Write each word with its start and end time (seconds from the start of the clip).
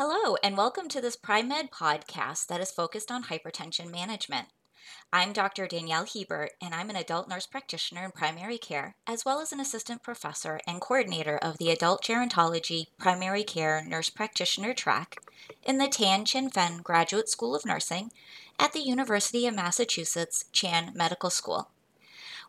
Hello, 0.00 0.36
and 0.44 0.56
welcome 0.56 0.86
to 0.90 1.00
this 1.00 1.16
PriMed 1.16 1.70
podcast 1.70 2.46
that 2.46 2.60
is 2.60 2.70
focused 2.70 3.10
on 3.10 3.24
hypertension 3.24 3.90
management. 3.90 4.46
I'm 5.12 5.32
Dr. 5.32 5.66
Danielle 5.66 6.06
Hebert, 6.06 6.52
and 6.62 6.72
I'm 6.72 6.88
an 6.88 6.94
adult 6.94 7.28
nurse 7.28 7.46
practitioner 7.46 8.04
in 8.04 8.12
primary 8.12 8.58
care, 8.58 8.94
as 9.08 9.24
well 9.24 9.40
as 9.40 9.50
an 9.50 9.58
assistant 9.58 10.04
professor 10.04 10.60
and 10.68 10.80
coordinator 10.80 11.36
of 11.36 11.58
the 11.58 11.70
Adult 11.70 12.04
Gerontology 12.04 12.84
Primary 12.96 13.42
Care 13.42 13.84
Nurse 13.84 14.08
Practitioner 14.08 14.72
track 14.72 15.16
in 15.64 15.78
the 15.78 15.88
Tan 15.88 16.24
Chingfen 16.24 16.84
Graduate 16.84 17.28
School 17.28 17.56
of 17.56 17.66
Nursing 17.66 18.12
at 18.56 18.72
the 18.72 18.86
University 18.86 19.48
of 19.48 19.56
Massachusetts 19.56 20.44
Chan 20.52 20.92
Medical 20.94 21.28
School. 21.28 21.70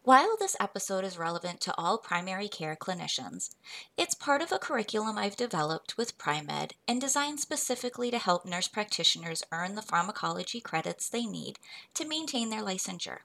While 0.10 0.38
this 0.40 0.56
episode 0.60 1.06
is 1.06 1.20
relevant 1.20 1.62
to 1.62 1.76
all 1.78 2.00
primary 2.00 2.48
care 2.48 2.76
clinicians, 2.76 3.52
it's 3.96 4.16
part 4.16 4.42
of 4.42 4.52
a 4.52 4.58
curriculum 4.58 5.20
I've 5.20 5.36
developed 5.36 5.98
with 5.98 6.18
PriMed 6.18 6.72
and 6.88 7.00
designed 7.00 7.40
specifically 7.40 8.10
to 8.10 8.18
help 8.18 8.44
nurse 8.44 8.68
practitioners 8.68 9.44
earn 9.52 9.76
the 9.76 9.84
pharmacology 9.84 10.62
credits 10.62 11.08
they 11.08 11.28
need 11.28 11.60
to 11.94 12.08
maintain 12.08 12.50
their 12.50 12.64
licensure. 12.64 13.20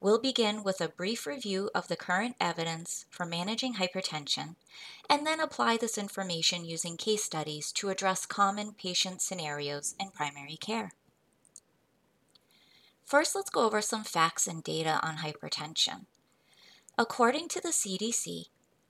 We'll 0.00 0.20
begin 0.20 0.62
with 0.62 0.80
a 0.80 0.88
brief 0.88 1.26
review 1.26 1.70
of 1.74 1.88
the 1.88 1.96
current 1.96 2.36
evidence 2.40 3.04
for 3.10 3.26
managing 3.26 3.74
hypertension 3.74 4.54
and 5.10 5.26
then 5.26 5.40
apply 5.40 5.76
this 5.76 5.98
information 5.98 6.64
using 6.64 6.96
case 6.96 7.24
studies 7.24 7.72
to 7.72 7.88
address 7.88 8.24
common 8.24 8.74
patient 8.74 9.20
scenarios 9.20 9.96
in 9.98 10.10
primary 10.10 10.56
care. 10.56 10.92
First, 13.04 13.34
let's 13.34 13.50
go 13.50 13.64
over 13.64 13.80
some 13.80 14.04
facts 14.04 14.46
and 14.46 14.62
data 14.62 15.00
on 15.02 15.16
hypertension. 15.16 16.06
According 16.96 17.48
to 17.48 17.60
the 17.60 17.70
CDC, 17.70 18.44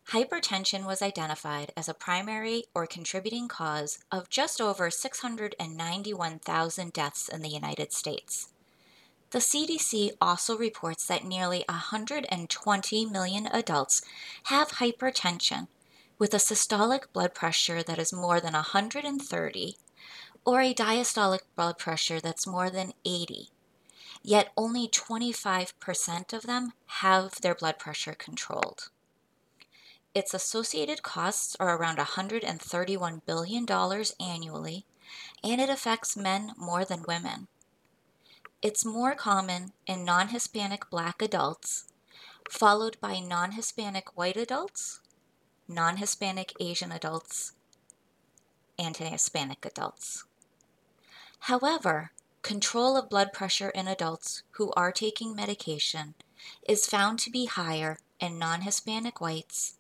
Hypertension 0.09 0.87
was 0.87 1.03
identified 1.03 1.71
as 1.77 1.87
a 1.87 1.93
primary 1.93 2.65
or 2.75 2.87
contributing 2.87 3.47
cause 3.47 3.99
of 4.11 4.31
just 4.31 4.59
over 4.59 4.91
691,000 4.91 6.93
deaths 6.95 7.29
in 7.29 7.43
the 7.43 7.51
United 7.51 7.93
States. 7.93 8.49
The 9.31 9.41
CDC 9.41 10.13
also 10.23 10.57
reports 10.57 11.07
that 11.07 11.25
nearly 11.25 11.65
120 11.69 13.07
million 13.07 13.47
adults 13.47 14.03
have 14.45 14.73
hypertension 14.73 15.69
with 16.19 16.33
a 16.33 16.39
systolic 16.39 17.13
blood 17.13 17.35
pressure 17.35 17.83
that 17.83 17.99
is 17.99 18.13
more 18.13 18.41
than 18.41 18.55
130 18.55 19.77
or 20.47 20.61
a 20.63 20.73
diastolic 20.73 21.41
blood 21.55 21.77
pressure 21.77 22.21
that's 22.21 22.47
more 22.47 22.71
than 22.71 22.95
80. 23.05 23.51
Yet 24.23 24.51
only 24.57 24.89
25% 24.89 26.33
of 26.33 26.43
them 26.45 26.73
have 26.87 27.43
their 27.43 27.55
blood 27.55 27.79
pressure 27.79 28.15
controlled. 28.15 28.89
Its 30.15 30.33
associated 30.33 31.03
costs 31.03 31.55
are 31.61 31.77
around 31.77 31.99
$131 31.99 33.21
billion 33.27 33.67
annually, 34.19 34.87
and 35.45 35.61
it 35.61 35.69
affects 35.69 36.17
men 36.17 36.53
more 36.57 36.85
than 36.85 37.05
women. 37.07 37.49
It's 38.61 38.85
more 38.85 39.15
common 39.15 39.73
in 39.87 40.05
non 40.05 40.29
Hispanic 40.29 40.91
black 40.91 41.23
adults, 41.23 41.85
followed 42.51 42.97
by 43.01 43.21
non 43.21 43.53
Hispanic 43.53 44.17
white 44.17 44.37
adults, 44.37 45.01
non 45.69 45.99
Hispanic 45.99 46.53
Asian 46.59 46.91
adults, 46.91 47.53
and 48.79 48.97
Hispanic 48.97 49.65
adults. 49.65 50.25
However, 51.41 52.11
control 52.43 52.97
of 52.97 53.09
blood 53.09 53.33
pressure 53.33 53.71
in 53.71 53.87
adults 53.87 54.43
who 54.53 54.73
are 54.73 54.93
taking 54.93 55.37
medication 55.37 56.15
is 56.69 56.87
found 56.87 57.19
to 57.21 57.31
be 57.31 57.47
higher 57.47 57.99
in 58.19 58.39
non 58.39 58.63
Hispanic 58.63 59.21
whites 59.21 59.75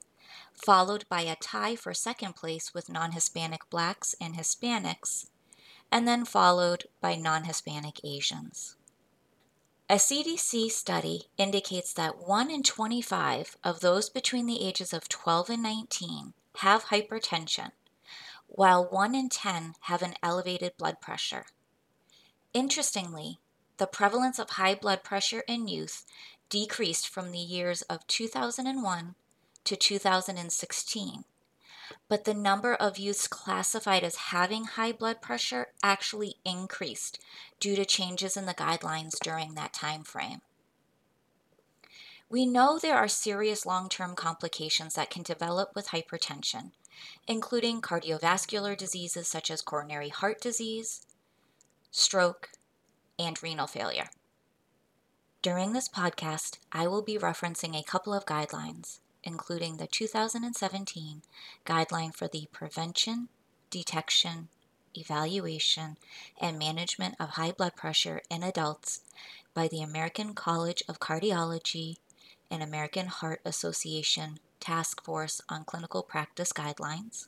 followed 0.64 1.04
by 1.08 1.22
a 1.22 1.36
tie 1.36 1.76
for 1.76 1.94
second 1.94 2.34
place 2.34 2.74
with 2.74 2.88
non 2.88 3.12
Hispanic 3.12 3.68
blacks 3.70 4.14
and 4.20 4.34
Hispanics, 4.36 5.30
and 5.90 6.06
then 6.06 6.24
followed 6.24 6.84
by 7.00 7.14
non 7.14 7.44
Hispanic 7.44 8.00
Asians. 8.04 8.76
A 9.90 9.94
CDC 9.94 10.70
study 10.70 11.28
indicates 11.38 11.94
that 11.94 12.18
1 12.18 12.50
in 12.50 12.62
25 12.62 13.56
of 13.64 13.80
those 13.80 14.10
between 14.10 14.46
the 14.46 14.62
ages 14.62 14.92
of 14.92 15.08
12 15.08 15.48
and 15.48 15.62
19 15.62 16.34
have 16.56 16.86
hypertension, 16.86 17.72
while 18.46 18.84
1 18.84 19.14
in 19.14 19.30
10 19.30 19.74
have 19.82 20.02
an 20.02 20.14
elevated 20.22 20.76
blood 20.76 21.00
pressure. 21.00 21.46
Interestingly, 22.52 23.38
the 23.78 23.86
prevalence 23.86 24.38
of 24.38 24.50
high 24.50 24.74
blood 24.74 25.02
pressure 25.02 25.44
in 25.48 25.68
youth 25.68 26.04
decreased 26.50 27.08
from 27.08 27.30
the 27.30 27.38
years 27.38 27.82
of 27.82 28.06
2001 28.06 29.14
to 29.64 29.76
2016. 29.76 31.24
But 32.08 32.24
the 32.24 32.34
number 32.34 32.74
of 32.74 32.98
youths 32.98 33.28
classified 33.28 34.04
as 34.04 34.16
having 34.16 34.64
high 34.64 34.92
blood 34.92 35.20
pressure 35.20 35.68
actually 35.82 36.36
increased 36.44 37.18
due 37.60 37.76
to 37.76 37.84
changes 37.84 38.36
in 38.36 38.46
the 38.46 38.54
guidelines 38.54 39.18
during 39.20 39.54
that 39.54 39.72
time 39.72 40.02
frame. 40.02 40.40
We 42.30 42.44
know 42.44 42.78
there 42.78 42.96
are 42.96 43.08
serious 43.08 43.64
long 43.64 43.88
term 43.88 44.14
complications 44.14 44.94
that 44.94 45.10
can 45.10 45.22
develop 45.22 45.74
with 45.74 45.88
hypertension, 45.88 46.72
including 47.26 47.80
cardiovascular 47.80 48.76
diseases 48.76 49.28
such 49.28 49.50
as 49.50 49.62
coronary 49.62 50.10
heart 50.10 50.40
disease, 50.40 51.06
stroke, 51.90 52.50
and 53.18 53.42
renal 53.42 53.66
failure. 53.66 54.10
During 55.40 55.72
this 55.72 55.88
podcast, 55.88 56.58
I 56.72 56.86
will 56.86 57.02
be 57.02 57.16
referencing 57.16 57.78
a 57.78 57.84
couple 57.84 58.12
of 58.12 58.26
guidelines 58.26 58.98
including 59.24 59.76
the 59.76 59.86
2017 59.86 61.22
Guideline 61.66 62.14
for 62.14 62.28
the 62.28 62.46
Prevention, 62.52 63.28
Detection, 63.70 64.48
Evaluation, 64.94 65.96
and 66.40 66.58
Management 66.58 67.14
of 67.20 67.30
High 67.30 67.52
Blood 67.52 67.76
Pressure 67.76 68.22
in 68.30 68.42
Adults 68.42 69.00
by 69.54 69.68
the 69.68 69.82
American 69.82 70.34
College 70.34 70.82
of 70.88 71.00
Cardiology 71.00 71.96
and 72.50 72.62
American 72.62 73.06
Heart 73.06 73.40
Association 73.44 74.38
Task 74.60 75.02
Force 75.04 75.40
on 75.48 75.64
Clinical 75.64 76.02
Practice 76.02 76.52
Guidelines. 76.52 77.26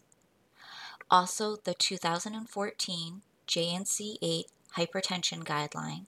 Also, 1.11 1.57
the 1.57 1.75
2014 1.75 3.23
JNC 3.47 4.17
8 4.23 4.47
Hypertension 4.77 5.43
Guideline. 5.45 6.07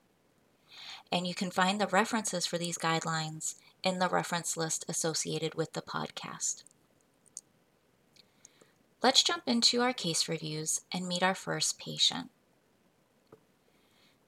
And 1.10 1.26
you 1.26 1.34
can 1.34 1.50
find 1.50 1.80
the 1.80 1.88
references 1.88 2.46
for 2.46 2.56
these 2.56 2.78
guidelines 2.78 3.56
in 3.82 3.98
the 3.98 4.08
reference 4.08 4.56
list 4.56 4.84
associated 4.88 5.54
with 5.54 5.72
the 5.72 5.82
podcast. 5.82 6.62
Let's 9.02 9.22
jump 9.22 9.42
into 9.46 9.80
our 9.80 9.92
case 9.92 10.28
reviews 10.28 10.82
and 10.92 11.08
meet 11.08 11.22
our 11.22 11.34
first 11.34 11.78
patient. 11.78 12.30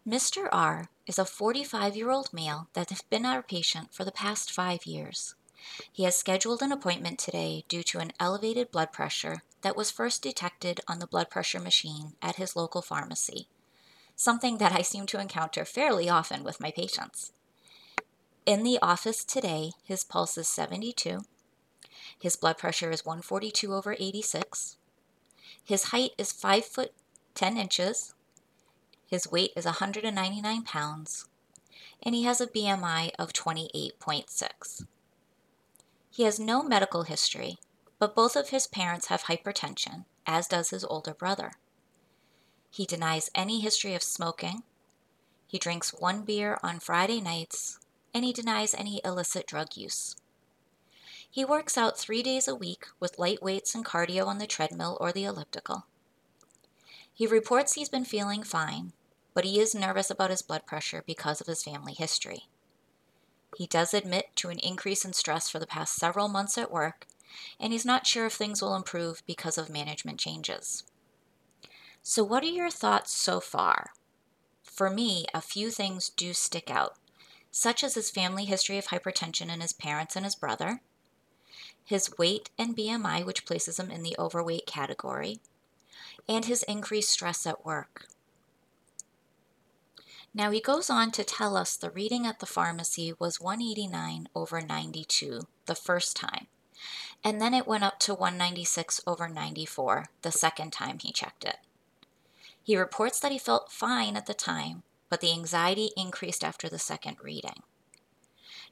Mr. 0.06 0.48
R 0.53 0.91
is 1.06 1.19
a 1.19 1.25
45 1.25 1.97
year 1.97 2.10
old 2.10 2.32
male 2.32 2.69
that 2.75 2.91
has 2.91 3.03
been 3.03 3.25
our 3.25 3.42
patient 3.42 3.94
for 3.94 4.04
the 4.04 4.12
past 4.12 4.50
five 4.50 4.84
years. 4.84 5.34
He 5.91 6.03
has 6.04 6.16
scheduled 6.16 6.60
an 6.60 6.72
appointment 6.72 7.19
today 7.19 7.65
due 7.69 7.82
to 7.84 8.00
an 8.00 8.12
elevated 8.21 8.71
blood 8.71 8.92
pressure 8.92 9.42
that 9.62 9.76
was 9.76 9.91
first 9.91 10.22
detected 10.22 10.81
on 10.86 10.98
the 10.98 11.06
blood 11.06 11.31
pressure 11.31 11.60
machine 11.60 12.15
at 12.21 12.36
his 12.36 12.54
local 12.54 12.82
pharmacy, 12.82 13.48
something 14.15 14.59
that 14.59 14.72
I 14.72 14.82
seem 14.82 15.06
to 15.06 15.21
encounter 15.21 15.65
fairly 15.65 16.09
often 16.09 16.44
with 16.44 16.60
my 16.60 16.71
patients. 16.71 17.32
In 18.47 18.62
the 18.62 18.78
office 18.82 19.25
today, 19.25 19.72
his 19.84 20.05
pulse 20.05 20.37
is 20.37 20.49
72. 20.49 21.21
His 22.19 22.37
blood 22.37 22.59
pressure 22.59 22.91
is 22.91 23.05
142 23.05 23.72
over 23.72 23.97
86. 23.99 24.77
His 25.65 25.84
height 25.84 26.10
is 26.18 26.30
5 26.30 26.63
foot 26.66 26.92
10 27.34 27.57
inches. 27.57 28.13
His 29.07 29.30
weight 29.30 29.53
is 29.57 29.65
199 29.65 30.63
pounds. 30.63 31.27
And 32.03 32.15
he 32.15 32.24
has 32.24 32.39
a 32.42 32.47
BMI 32.47 33.13
of 33.18 33.33
28.6. 33.33 34.84
He 36.10 36.24
has 36.24 36.39
no 36.39 36.63
medical 36.63 37.04
history, 37.04 37.57
but 37.98 38.15
both 38.15 38.36
of 38.36 38.51
his 38.51 38.66
parents 38.66 39.07
have 39.07 39.22
hypertension, 39.22 40.04
as 40.27 40.47
does 40.48 40.68
his 40.68 40.84
older 40.84 41.15
brother. 41.15 41.53
He 42.71 42.84
denies 42.84 43.30
any 43.34 43.60
history 43.60 43.95
of 43.95 44.03
smoking. 44.03 44.65
He 45.47 45.59
drinks 45.59 45.95
one 45.95 46.24
beer 46.24 46.59
on 46.63 46.78
Friday 46.78 47.22
nights 47.22 47.78
and 48.15 48.25
he 48.25 48.33
denies 48.33 48.72
any 48.75 49.01
illicit 49.05 49.47
drug 49.47 49.77
use. 49.77 50.16
He 51.28 51.45
works 51.45 51.77
out 51.77 51.99
three 51.99 52.22
days 52.22 52.47
a 52.47 52.55
week 52.55 52.87
with 53.01 53.19
light 53.19 53.43
weights 53.43 53.75
and 53.75 53.84
cardio 53.84 54.27
on 54.27 54.39
the 54.39 54.47
treadmill 54.47 54.97
or 55.01 55.11
the 55.11 55.25
elliptical. 55.25 55.87
He 57.13 57.27
reports 57.27 57.72
he's 57.72 57.89
been 57.89 58.05
feeling 58.05 58.45
fine, 58.45 58.93
but 59.34 59.45
he 59.45 59.59
is 59.59 59.75
nervous 59.75 60.11
about 60.11 60.31
his 60.31 60.43
blood 60.43 60.65
pressure 60.65 61.03
because 61.05 61.41
of 61.41 61.49
his 61.49 61.65
family 61.65 61.93
history. 61.93 62.45
He 63.57 63.66
does 63.66 63.93
admit 63.95 64.34
to 64.37 64.49
an 64.49 64.59
increase 64.61 65.05
in 65.05 65.13
stress 65.13 65.49
for 65.49 65.59
the 65.59 65.66
past 65.66 65.95
several 65.95 66.28
months 66.28 66.57
at 66.57 66.71
work, 66.71 67.07
and 67.59 67.72
he's 67.72 67.84
not 67.84 68.07
sure 68.07 68.27
if 68.27 68.34
things 68.34 68.63
will 68.63 68.77
improve 68.77 69.22
because 69.27 69.59
of 69.59 69.69
management 69.69 70.21
changes. 70.21 70.84
So, 72.03 72.22
what 72.22 72.43
are 72.43 72.47
your 72.47 72.71
thoughts 72.71 73.13
so 73.13 73.41
far? 73.41 73.91
For 74.63 74.91
me, 74.91 75.27
a 75.33 75.41
few 75.41 75.71
things 75.71 76.11
do 76.11 76.33
stick 76.33 76.71
out, 76.71 76.97
such 77.56 77.84
as 77.84 77.95
his 77.95 78.10
family 78.10 78.47
history 78.47 78.78
of 78.78 78.89
hypertension 78.89 79.48
in 79.48 79.60
his 79.60 79.72
parents 79.72 80.16
and 80.16 80.24
his 80.24 80.34
brother, 80.34 80.80
his 81.84 82.18
weight 82.18 82.51
and 82.59 82.77
BMI, 82.77 83.24
which 83.24 83.47
places 83.47 83.78
him 83.78 83.92
in 83.92 84.03
the 84.03 84.16
overweight 84.18 84.66
category, 84.66 85.39
and 86.28 86.47
his 86.47 86.65
increased 86.65 87.10
stress 87.10 87.47
at 87.47 87.65
work. 87.65 88.09
Now 90.34 90.51
he 90.51 90.60
goes 90.60 90.91
on 90.91 91.12
to 91.12 91.22
tell 91.22 91.56
us 91.56 91.77
the 91.77 91.91
reading 91.91 92.27
at 92.27 92.41
the 92.41 92.47
pharmacy 92.47 93.15
was 93.21 93.41
189 93.41 94.27
over 94.34 94.60
92 94.60 95.42
the 95.66 95.77
first 95.77 96.16
time, 96.16 96.48
and 97.22 97.41
then 97.41 97.54
it 97.54 97.68
went 97.68 97.84
up 97.84 98.01
to 98.01 98.15
196 98.15 99.01
over 99.06 99.28
94 99.28 100.06
the 100.22 100.33
second 100.33 100.72
time 100.72 100.98
he 100.98 101.12
checked 101.12 101.45
it. 101.45 101.59
He 102.60 102.77
reports 102.77 103.21
that 103.21 103.30
he 103.30 103.39
felt 103.39 103.71
fine 103.71 104.16
at 104.16 104.27
the 104.27 104.34
time, 104.34 104.83
but 105.15 105.21
the 105.21 105.31
anxiety 105.31 105.91
increased 105.97 106.43
after 106.43 106.69
the 106.69 106.77
second 106.77 107.16
reading. 107.22 107.63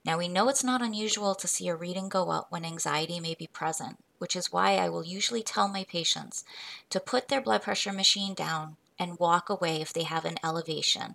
Now, 0.05 0.19
we 0.19 0.27
know 0.27 0.49
it's 0.49 0.65
not 0.65 0.83
unusual 0.83 1.37
to 1.37 1.47
see 1.47 1.69
a 1.69 1.77
reading 1.77 2.09
go 2.09 2.31
up 2.31 2.51
when 2.51 2.65
anxiety 2.65 3.21
may 3.21 3.37
be 3.37 3.47
present, 3.47 3.99
which 4.19 4.35
is 4.35 4.53
why 4.53 4.73
I 4.73 4.89
will 4.89 5.05
usually 5.05 5.45
tell 5.45 5.69
my 5.69 5.85
patients 5.85 6.43
to 6.91 6.99
put 6.99 7.29
their 7.29 7.41
blood 7.41 7.63
pressure 7.63 7.93
machine 7.93 8.35
down 8.35 8.77
and 8.99 9.21
walk 9.21 9.51
away 9.51 9.81
if 9.81 9.93
they 9.93 10.03
have 10.03 10.25
an 10.25 10.39
elevation, 10.43 11.15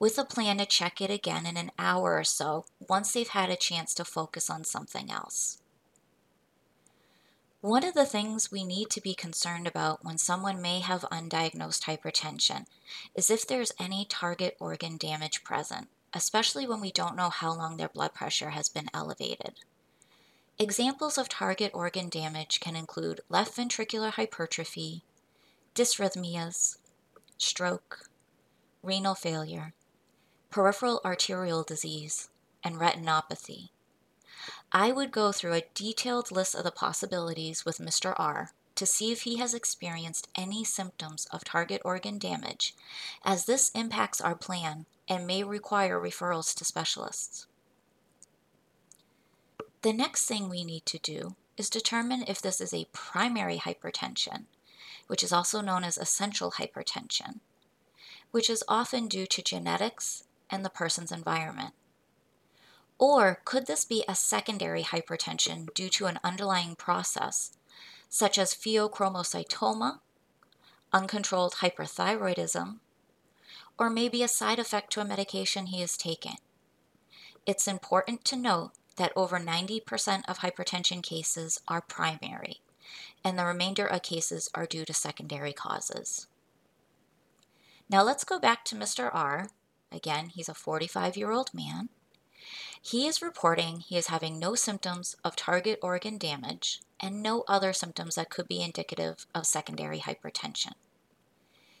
with 0.00 0.18
a 0.18 0.24
plan 0.24 0.58
to 0.58 0.66
check 0.66 1.00
it 1.00 1.08
again 1.08 1.46
in 1.46 1.56
an 1.56 1.70
hour 1.78 2.18
or 2.18 2.24
so 2.24 2.64
once 2.88 3.12
they've 3.12 3.28
had 3.28 3.50
a 3.50 3.54
chance 3.54 3.94
to 3.94 4.04
focus 4.04 4.50
on 4.50 4.64
something 4.64 5.08
else. 5.08 5.58
One 7.64 7.82
of 7.82 7.94
the 7.94 8.04
things 8.04 8.52
we 8.52 8.62
need 8.62 8.90
to 8.90 9.00
be 9.00 9.14
concerned 9.14 9.66
about 9.66 10.04
when 10.04 10.18
someone 10.18 10.60
may 10.60 10.80
have 10.80 11.00
undiagnosed 11.10 11.84
hypertension 11.84 12.66
is 13.14 13.30
if 13.30 13.46
there's 13.46 13.72
any 13.80 14.04
target 14.04 14.54
organ 14.60 14.98
damage 14.98 15.42
present, 15.44 15.88
especially 16.12 16.66
when 16.66 16.82
we 16.82 16.92
don't 16.92 17.16
know 17.16 17.30
how 17.30 17.54
long 17.54 17.78
their 17.78 17.88
blood 17.88 18.12
pressure 18.12 18.50
has 18.50 18.68
been 18.68 18.90
elevated. 18.92 19.60
Examples 20.58 21.16
of 21.16 21.30
target 21.30 21.70
organ 21.72 22.10
damage 22.10 22.60
can 22.60 22.76
include 22.76 23.22
left 23.30 23.56
ventricular 23.56 24.10
hypertrophy, 24.10 25.02
dysrhythmias, 25.74 26.76
stroke, 27.38 28.10
renal 28.82 29.14
failure, 29.14 29.72
peripheral 30.50 31.00
arterial 31.02 31.62
disease, 31.62 32.28
and 32.62 32.76
retinopathy. 32.76 33.70
I 34.76 34.90
would 34.90 35.12
go 35.12 35.30
through 35.30 35.52
a 35.52 35.62
detailed 35.72 36.32
list 36.32 36.56
of 36.56 36.64
the 36.64 36.72
possibilities 36.72 37.64
with 37.64 37.78
Mr. 37.78 38.12
R 38.16 38.50
to 38.74 38.84
see 38.84 39.12
if 39.12 39.22
he 39.22 39.36
has 39.36 39.54
experienced 39.54 40.28
any 40.34 40.64
symptoms 40.64 41.26
of 41.26 41.44
target 41.44 41.80
organ 41.84 42.18
damage, 42.18 42.74
as 43.24 43.44
this 43.44 43.70
impacts 43.70 44.20
our 44.20 44.34
plan 44.34 44.86
and 45.08 45.28
may 45.28 45.44
require 45.44 46.00
referrals 46.00 46.52
to 46.56 46.64
specialists. 46.64 47.46
The 49.82 49.92
next 49.92 50.26
thing 50.26 50.48
we 50.48 50.64
need 50.64 50.86
to 50.86 50.98
do 50.98 51.36
is 51.56 51.70
determine 51.70 52.24
if 52.26 52.42
this 52.42 52.60
is 52.60 52.74
a 52.74 52.88
primary 52.92 53.58
hypertension, 53.58 54.46
which 55.06 55.22
is 55.22 55.32
also 55.32 55.60
known 55.60 55.84
as 55.84 55.96
essential 55.96 56.52
hypertension, 56.52 57.38
which 58.32 58.50
is 58.50 58.64
often 58.66 59.06
due 59.06 59.26
to 59.26 59.40
genetics 59.40 60.24
and 60.50 60.64
the 60.64 60.70
person's 60.70 61.12
environment. 61.12 61.74
Or 62.98 63.40
could 63.44 63.66
this 63.66 63.84
be 63.84 64.04
a 64.06 64.14
secondary 64.14 64.82
hypertension 64.82 65.72
due 65.74 65.88
to 65.90 66.06
an 66.06 66.20
underlying 66.22 66.76
process, 66.76 67.52
such 68.08 68.38
as 68.38 68.54
pheochromocytoma, 68.54 70.00
uncontrolled 70.92 71.54
hyperthyroidism, 71.54 72.78
or 73.78 73.90
maybe 73.90 74.22
a 74.22 74.28
side 74.28 74.58
effect 74.58 74.92
to 74.92 75.00
a 75.00 75.04
medication 75.04 75.66
he 75.66 75.82
is 75.82 75.96
taking? 75.96 76.36
It's 77.46 77.68
important 77.68 78.24
to 78.26 78.36
note 78.36 78.70
that 78.96 79.12
over 79.16 79.38
90% 79.38 80.22
of 80.28 80.38
hypertension 80.38 81.02
cases 81.02 81.60
are 81.66 81.80
primary, 81.80 82.60
and 83.24 83.38
the 83.38 83.44
remainder 83.44 83.86
of 83.86 84.02
cases 84.02 84.48
are 84.54 84.66
due 84.66 84.84
to 84.84 84.94
secondary 84.94 85.52
causes. 85.52 86.28
Now 87.90 88.02
let's 88.02 88.24
go 88.24 88.38
back 88.38 88.64
to 88.66 88.76
Mr. 88.76 89.10
R. 89.12 89.48
Again, 89.92 90.28
he's 90.28 90.48
a 90.48 90.54
45 90.54 91.16
year 91.16 91.32
old 91.32 91.52
man. 91.52 91.88
He 92.86 93.06
is 93.06 93.22
reporting 93.22 93.80
he 93.80 93.96
is 93.96 94.08
having 94.08 94.38
no 94.38 94.54
symptoms 94.54 95.16
of 95.24 95.36
target 95.36 95.78
organ 95.80 96.18
damage 96.18 96.82
and 97.00 97.22
no 97.22 97.42
other 97.48 97.72
symptoms 97.72 98.16
that 98.16 98.28
could 98.28 98.46
be 98.46 98.60
indicative 98.60 99.26
of 99.34 99.46
secondary 99.46 100.00
hypertension. 100.00 100.74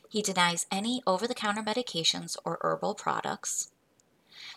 He 0.08 0.22
denies 0.22 0.64
any 0.70 1.02
over 1.06 1.26
the 1.26 1.34
counter 1.34 1.62
medications 1.62 2.38
or 2.42 2.56
herbal 2.62 2.94
products. 2.94 3.70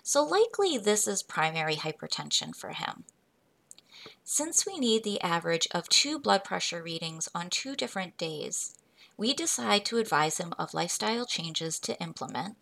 So, 0.02 0.24
likely, 0.24 0.78
this 0.78 1.06
is 1.06 1.22
primary 1.22 1.76
hypertension 1.76 2.56
for 2.56 2.70
him. 2.70 3.04
Since 4.24 4.66
we 4.66 4.80
need 4.80 5.04
the 5.04 5.20
average 5.20 5.68
of 5.72 5.90
two 5.90 6.18
blood 6.18 6.46
pressure 6.46 6.82
readings 6.82 7.28
on 7.36 7.50
two 7.50 7.76
different 7.76 8.18
days, 8.18 8.74
we 9.18 9.34
decide 9.34 9.84
to 9.88 9.98
advise 9.98 10.38
him 10.38 10.54
of 10.58 10.74
lifestyle 10.74 11.26
changes 11.26 11.78
to 11.80 12.02
implement, 12.02 12.56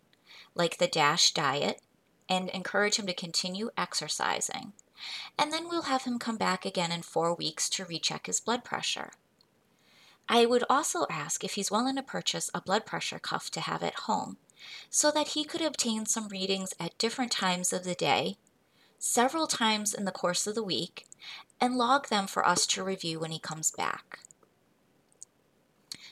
like 0.56 0.78
the 0.78 0.88
DASH 0.88 1.32
diet 1.34 1.82
and 2.28 2.48
encourage 2.50 2.96
him 2.96 3.06
to 3.06 3.14
continue 3.14 3.70
exercising. 3.76 4.72
And 5.38 5.52
then 5.52 5.68
we'll 5.68 5.82
have 5.82 6.04
him 6.04 6.18
come 6.18 6.36
back 6.36 6.64
again 6.64 6.90
in 6.90 7.02
four 7.02 7.34
weeks 7.34 7.68
to 7.70 7.84
recheck 7.84 8.26
his 8.26 8.40
blood 8.40 8.64
pressure. 8.64 9.10
I 10.28 10.46
would 10.46 10.64
also 10.68 11.06
ask 11.08 11.44
if 11.44 11.54
he's 11.54 11.70
willing 11.70 11.96
to 11.96 12.02
purchase 12.02 12.50
a 12.52 12.60
blood 12.60 12.84
pressure 12.84 13.18
cuff 13.18 13.50
to 13.52 13.60
have 13.60 13.82
at 13.82 14.00
home 14.00 14.38
so 14.90 15.10
that 15.12 15.28
he 15.28 15.44
could 15.44 15.60
obtain 15.60 16.06
some 16.06 16.28
readings 16.28 16.74
at 16.80 16.98
different 16.98 17.30
times 17.30 17.72
of 17.72 17.84
the 17.84 17.94
day, 17.94 18.36
several 18.98 19.46
times 19.46 19.94
in 19.94 20.04
the 20.04 20.10
course 20.10 20.46
of 20.46 20.54
the 20.54 20.64
week, 20.64 21.06
and 21.60 21.76
log 21.76 22.08
them 22.08 22.26
for 22.26 22.46
us 22.46 22.66
to 22.66 22.82
review 22.82 23.20
when 23.20 23.30
he 23.30 23.38
comes 23.38 23.70
back. 23.70 24.18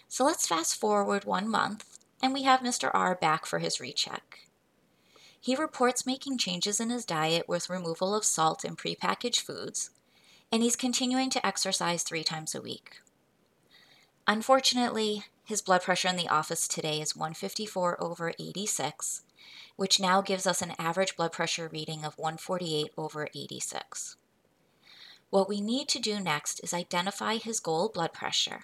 So 0.09 0.25
let's 0.25 0.47
fast 0.47 0.77
forward 0.77 1.25
one 1.25 1.49
month, 1.49 1.99
and 2.23 2.33
we 2.33 2.45
have 2.45 2.61
Mr. 2.61 2.91
R 2.95 3.17
back 3.17 3.47
for 3.47 3.59
his 3.59 3.81
recheck. 3.81 4.44
He 5.45 5.55
reports 5.55 6.07
making 6.07 6.39
changes 6.39 6.81
in 6.81 6.89
his 6.89 7.05
diet 7.05 7.47
with 7.47 7.69
removal 7.69 8.15
of 8.15 8.25
salt 8.25 8.65
and 8.65 8.79
prepackaged 8.79 9.43
foods, 9.43 9.91
and 10.51 10.63
he's 10.63 10.75
continuing 10.75 11.29
to 11.29 11.47
exercise 11.47 12.03
three 12.03 12.25
times 12.25 12.55
a 12.55 12.63
week. 12.63 13.03
Unfortunately, 14.27 15.25
his 15.45 15.61
blood 15.61 15.83
pressure 15.83 16.09
in 16.09 16.17
the 16.17 16.31
office 16.31 16.67
today 16.67 16.99
is 16.99 17.15
154 17.15 18.03
over 18.03 18.33
86, 18.41 19.25
which 19.77 20.01
now 20.01 20.23
gives 20.23 20.47
us 20.47 20.63
an 20.63 20.73
average 20.79 21.15
blood 21.15 21.33
pressure 21.33 21.69
reading 21.71 22.07
of 22.07 22.17
148 22.17 22.93
over 22.97 23.29
86. 23.35 24.17
What 25.29 25.47
we 25.47 25.61
need 25.61 25.89
to 25.89 25.99
do 25.99 26.21
next 26.21 26.61
is 26.65 26.73
identify 26.73 27.37
his 27.37 27.61
goal 27.61 27.91
blood 27.91 28.15
pressure. 28.15 28.63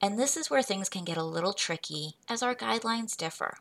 And 0.00 0.16
this 0.16 0.36
is 0.36 0.50
where 0.50 0.62
things 0.62 0.88
can 0.88 1.02
get 1.02 1.16
a 1.16 1.24
little 1.24 1.52
tricky 1.52 2.14
as 2.28 2.44
our 2.44 2.54
guidelines 2.54 3.16
differ. 3.16 3.58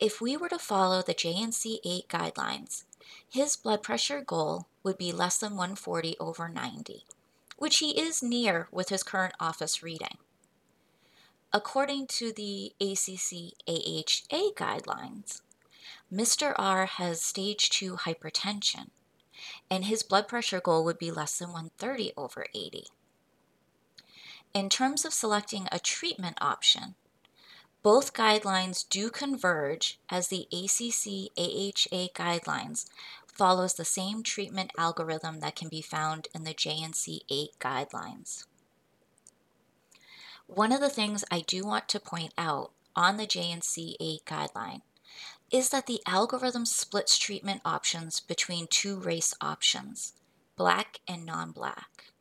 If 0.00 0.18
we 0.18 0.34
were 0.34 0.48
to 0.48 0.58
follow 0.58 1.02
the 1.02 1.12
JNC 1.12 1.80
8 1.84 2.08
guidelines, 2.08 2.84
his 3.28 3.54
blood 3.54 3.82
pressure 3.82 4.22
goal 4.22 4.66
would 4.82 4.96
be 4.96 5.12
less 5.12 5.36
than 5.36 5.56
140 5.56 6.16
over 6.18 6.48
90, 6.48 7.04
which 7.58 7.78
he 7.78 7.90
is 8.00 8.22
near 8.22 8.68
with 8.72 8.88
his 8.88 9.02
current 9.02 9.34
office 9.38 9.82
reading. 9.82 10.16
According 11.52 12.06
to 12.06 12.32
the 12.32 12.72
ACC 12.80 13.52
AHA 13.68 14.52
guidelines, 14.56 15.42
Mr. 16.10 16.54
R 16.56 16.86
has 16.86 17.20
stage 17.20 17.68
2 17.68 17.96
hypertension, 17.96 18.88
and 19.70 19.84
his 19.84 20.02
blood 20.02 20.28
pressure 20.28 20.60
goal 20.62 20.82
would 20.82 20.98
be 20.98 21.10
less 21.10 21.38
than 21.38 21.48
130 21.48 22.12
over 22.16 22.46
80. 22.54 22.84
In 24.54 24.70
terms 24.70 25.04
of 25.04 25.12
selecting 25.12 25.68
a 25.70 25.78
treatment 25.78 26.38
option, 26.40 26.94
both 27.82 28.12
guidelines 28.12 28.86
do 28.88 29.10
converge 29.10 29.98
as 30.10 30.28
the 30.28 30.46
ACC 30.52 31.30
AHA 31.38 32.12
guidelines 32.14 32.86
follows 33.26 33.74
the 33.74 33.84
same 33.86 34.22
treatment 34.22 34.70
algorithm 34.76 35.40
that 35.40 35.56
can 35.56 35.68
be 35.68 35.80
found 35.80 36.28
in 36.34 36.44
the 36.44 36.52
JNC 36.52 37.20
8 37.30 37.48
guidelines. 37.58 38.44
One 40.46 40.72
of 40.72 40.80
the 40.80 40.90
things 40.90 41.24
I 41.30 41.40
do 41.40 41.64
want 41.64 41.88
to 41.88 42.00
point 42.00 42.34
out 42.36 42.72
on 42.94 43.16
the 43.16 43.26
JNC 43.26 43.94
8 43.98 44.24
guideline 44.26 44.82
is 45.50 45.70
that 45.70 45.86
the 45.86 46.02
algorithm 46.06 46.66
splits 46.66 47.16
treatment 47.16 47.62
options 47.64 48.20
between 48.20 48.66
two 48.66 48.96
race 48.96 49.34
options, 49.40 50.12
black 50.56 51.00
and 51.08 51.24
non 51.24 51.52
black. 51.52 52.12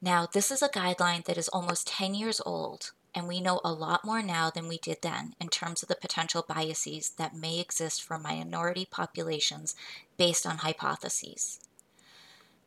Now, 0.00 0.26
this 0.26 0.50
is 0.50 0.62
a 0.62 0.68
guideline 0.68 1.24
that 1.26 1.38
is 1.38 1.48
almost 1.48 1.86
10 1.86 2.14
years 2.14 2.40
old 2.44 2.90
and 3.14 3.28
we 3.28 3.40
know 3.40 3.60
a 3.62 3.72
lot 3.72 4.04
more 4.04 4.22
now 4.22 4.50
than 4.50 4.68
we 4.68 4.78
did 4.78 5.02
then 5.02 5.34
in 5.40 5.48
terms 5.48 5.82
of 5.82 5.88
the 5.88 5.94
potential 5.94 6.44
biases 6.46 7.10
that 7.10 7.36
may 7.36 7.58
exist 7.58 8.02
for 8.02 8.18
minority 8.18 8.86
populations 8.90 9.74
based 10.16 10.46
on 10.46 10.58
hypotheses. 10.58 11.60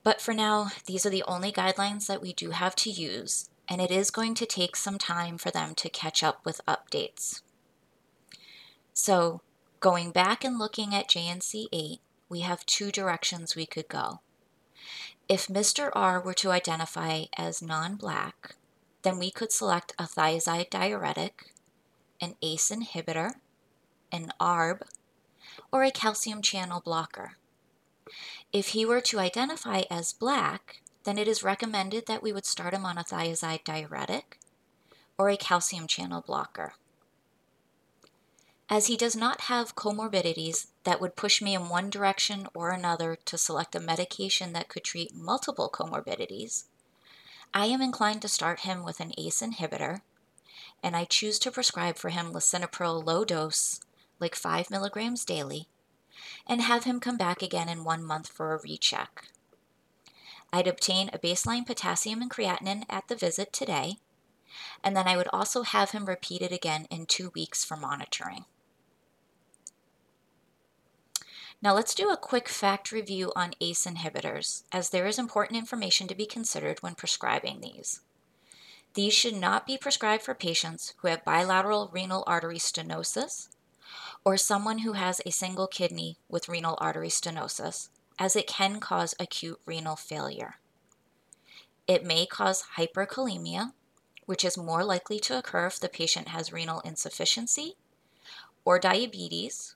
But 0.04 0.22
for 0.22 0.34
now, 0.34 0.70
these 0.86 1.06
are 1.06 1.10
the 1.10 1.24
only 1.28 1.52
guidelines 1.52 2.06
that 2.08 2.22
we 2.22 2.32
do 2.32 2.52
have 2.52 2.76
to 2.78 2.92
use, 2.92 3.50
and 3.68 3.82
it 3.82 3.90
is 3.90 4.12
going 4.12 4.36
to 4.36 4.46
take 4.46 4.76
some 4.76 5.00
time 5.00 5.40
for 5.40 5.50
them 5.50 5.74
to 5.76 5.90
catch 5.90 6.22
up 6.22 6.46
with 6.46 6.62
updates. 6.68 7.42
So, 8.94 9.42
going 9.80 10.12
back 10.12 10.44
and 10.44 10.60
looking 10.60 10.94
at 10.94 11.10
JNC 11.10 11.68
8, 11.74 12.00
we 12.30 12.42
have 12.42 12.66
two 12.68 12.92
directions 12.92 13.56
we 13.56 13.66
could 13.66 13.88
go. 13.88 14.20
If 15.28 15.48
Mr. 15.48 15.90
R 15.94 16.22
were 16.22 16.36
to 16.36 16.52
identify 16.52 17.24
as 17.36 17.62
non 17.62 17.96
black, 17.96 18.56
then 19.06 19.20
we 19.20 19.30
could 19.30 19.52
select 19.52 19.94
a 20.00 20.04
thiazide 20.04 20.72
diuretic, 20.72 21.54
an 22.20 22.36
ACE 22.42 22.72
inhibitor, 22.72 23.34
an 24.12 24.32
ARB, 24.42 24.82
or 25.72 25.84
a 25.84 25.92
calcium 25.92 26.42
channel 26.42 26.82
blocker. 26.82 27.38
If 28.52 28.70
he 28.70 28.84
were 28.84 29.02
to 29.02 29.20
identify 29.20 29.84
as 29.92 30.12
black, 30.12 30.82
then 31.04 31.20
it 31.20 31.28
is 31.28 31.44
recommended 31.44 32.08
that 32.08 32.24
we 32.24 32.34
would 32.34 32.48
start 32.48 32.74
him 32.74 32.84
on 32.84 32.98
a 32.98 33.04
thiazide 33.04 33.64
diuretic 33.64 34.40
or 35.20 35.30
a 35.30 35.38
calcium 35.38 35.86
channel 35.86 36.24
blocker. 36.26 36.74
As 38.68 38.88
he 38.88 38.98
does 38.98 39.16
not 39.16 39.42
have 39.42 39.76
comorbidities 39.76 40.66
that 40.84 41.00
would 41.00 41.16
push 41.16 41.44
me 41.44 41.54
in 41.54 41.70
one 41.70 41.92
direction 41.92 42.48
or 42.56 42.72
another 42.72 43.16
to 43.26 43.38
select 43.38 43.76
a 43.76 43.80
medication 43.80 44.54
that 44.54 44.68
could 44.68 44.84
treat 44.84 45.14
multiple 45.14 45.70
comorbidities, 45.72 46.64
I 47.58 47.68
am 47.68 47.82
inclined 47.82 48.22
to 48.24 48.28
start 48.28 48.60
him 48.60 48.84
with 48.84 49.00
an 49.00 49.14
ACE 49.18 49.42
inhibitor, 49.42 50.02
and 50.84 50.94
I 50.94 51.06
choose 51.06 51.40
to 51.40 51.52
prescribe 51.52 51.96
for 51.96 52.10
him 52.10 52.34
lisinopril 52.34 53.02
low 53.02 53.24
dose, 53.24 53.80
like 54.20 54.36
5 54.36 54.70
milligrams 54.70 55.24
daily, 55.24 55.70
and 56.46 56.62
have 56.62 56.84
him 56.84 57.00
come 57.00 57.16
back 57.16 57.42
again 57.42 57.70
in 57.70 57.86
one 57.86 58.04
month 58.04 58.28
for 58.28 58.54
a 58.54 58.60
recheck. 58.62 59.30
I'd 60.52 60.68
obtain 60.68 61.10
a 61.14 61.18
baseline 61.18 61.66
potassium 61.66 62.22
and 62.22 62.30
creatinine 62.30 62.84
at 62.90 63.08
the 63.08 63.16
visit 63.16 63.54
today, 63.54 64.00
and 64.84 64.94
then 64.94 65.08
I 65.08 65.16
would 65.16 65.30
also 65.32 65.62
have 65.64 65.92
him 65.92 66.08
repeat 66.08 66.42
it 66.42 66.52
again 66.52 66.88
in 66.92 67.06
two 67.06 67.32
weeks 67.34 67.64
for 67.64 67.78
monitoring. 67.78 68.44
Now 71.66 71.74
let's 71.74 71.96
do 71.96 72.12
a 72.12 72.16
quick 72.16 72.48
fact 72.48 72.92
review 72.92 73.34
on 73.36 73.56
ACE 73.60 73.88
inhibitors, 73.88 74.62
as 74.72 74.92
there 74.92 75.08
is 75.08 75.18
important 75.18 75.58
information 75.58 76.08
to 76.08 76.14
be 76.14 76.28
considered 76.28 76.84
when 76.84 76.94
prescribing 76.94 77.60
these. 77.60 78.02
These 78.94 79.16
should 79.16 79.36
not 79.36 79.66
be 79.66 79.76
prescribed 79.76 80.22
for 80.22 80.36
patients 80.36 80.94
who 80.98 81.08
have 81.08 81.26
bilateral 81.26 81.90
renal 81.92 82.24
artery 82.28 82.60
stenosis 82.60 83.48
or 84.24 84.38
someone 84.38 84.78
who 84.78 84.94
has 84.94 85.22
a 85.26 85.32
single 85.32 85.66
kidney 85.66 86.20
with 86.30 86.48
renal 86.48 86.78
artery 86.80 87.10
stenosis, 87.10 87.90
as 88.20 88.36
it 88.36 88.46
can 88.46 88.80
cause 88.80 89.16
acute 89.20 89.60
renal 89.66 89.96
failure. 89.96 90.58
It 91.88 92.06
may 92.06 92.28
cause 92.28 92.66
hyperkalemia, 92.78 93.74
which 94.28 94.46
is 94.46 94.56
more 94.56 94.84
likely 94.84 95.20
to 95.22 95.40
occur 95.40 95.66
if 95.66 95.80
the 95.80 95.90
patient 95.90 96.28
has 96.28 96.54
renal 96.54 96.82
insufficiency, 96.82 97.74
or 98.64 98.78
diabetes, 98.78 99.74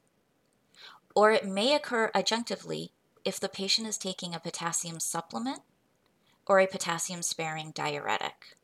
or 1.15 1.31
it 1.31 1.45
may 1.45 1.73
occur 1.73 2.11
adjunctively 2.13 2.89
if 3.25 3.39
the 3.39 3.49
patient 3.49 3.87
is 3.87 3.97
taking 3.97 4.33
a 4.33 4.39
potassium 4.39 4.99
supplement 4.99 5.61
or 6.45 6.59
a 6.59 6.67
potassium 6.67 7.21
sparing 7.21 7.71
diuretic. 7.71 8.55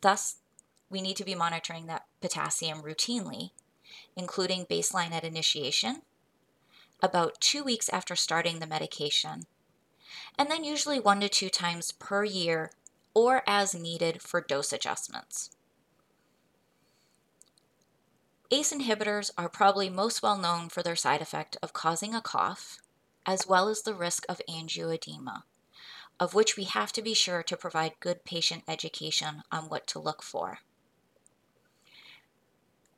Thus, 0.00 0.36
we 0.90 1.00
need 1.00 1.16
to 1.16 1.24
be 1.24 1.34
monitoring 1.34 1.86
that 1.86 2.06
potassium 2.20 2.82
routinely, 2.82 3.50
including 4.16 4.66
baseline 4.66 5.12
at 5.12 5.24
initiation, 5.24 6.02
about 7.02 7.40
two 7.40 7.62
weeks 7.62 7.88
after 7.90 8.16
starting 8.16 8.58
the 8.58 8.66
medication, 8.66 9.44
and 10.38 10.50
then 10.50 10.64
usually 10.64 10.98
one 10.98 11.20
to 11.20 11.28
two 11.28 11.48
times 11.48 11.92
per 11.92 12.24
year 12.24 12.70
or 13.14 13.42
as 13.46 13.74
needed 13.74 14.22
for 14.22 14.40
dose 14.40 14.72
adjustments. 14.72 15.50
ACE 18.50 18.72
inhibitors 18.72 19.30
are 19.36 19.48
probably 19.48 19.90
most 19.90 20.22
well 20.22 20.38
known 20.38 20.70
for 20.70 20.82
their 20.82 20.96
side 20.96 21.20
effect 21.20 21.58
of 21.62 21.74
causing 21.74 22.14
a 22.14 22.22
cough, 22.22 22.78
as 23.26 23.46
well 23.46 23.68
as 23.68 23.82
the 23.82 23.94
risk 23.94 24.24
of 24.26 24.40
angioedema, 24.48 25.42
of 26.18 26.32
which 26.32 26.56
we 26.56 26.64
have 26.64 26.90
to 26.92 27.02
be 27.02 27.12
sure 27.12 27.42
to 27.42 27.56
provide 27.58 28.00
good 28.00 28.24
patient 28.24 28.64
education 28.66 29.42
on 29.52 29.68
what 29.68 29.86
to 29.88 29.98
look 29.98 30.22
for. 30.22 30.60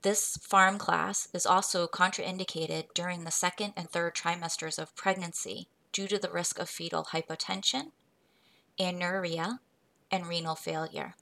This 0.02 0.38
pharm 0.38 0.78
class 0.78 1.28
is 1.34 1.44
also 1.44 1.88
contraindicated 1.88 2.94
during 2.94 3.24
the 3.24 3.30
second 3.32 3.74
and 3.76 3.90
third 3.90 4.14
trimesters 4.14 4.78
of 4.78 4.94
pregnancy 4.94 5.68
due 5.92 6.06
to 6.06 6.18
the 6.18 6.30
risk 6.30 6.60
of 6.60 6.70
fetal 6.70 7.08
hypotension, 7.12 7.90
anuria, 8.78 9.58
and 10.12 10.26
renal 10.26 10.54
failure. 10.54 11.16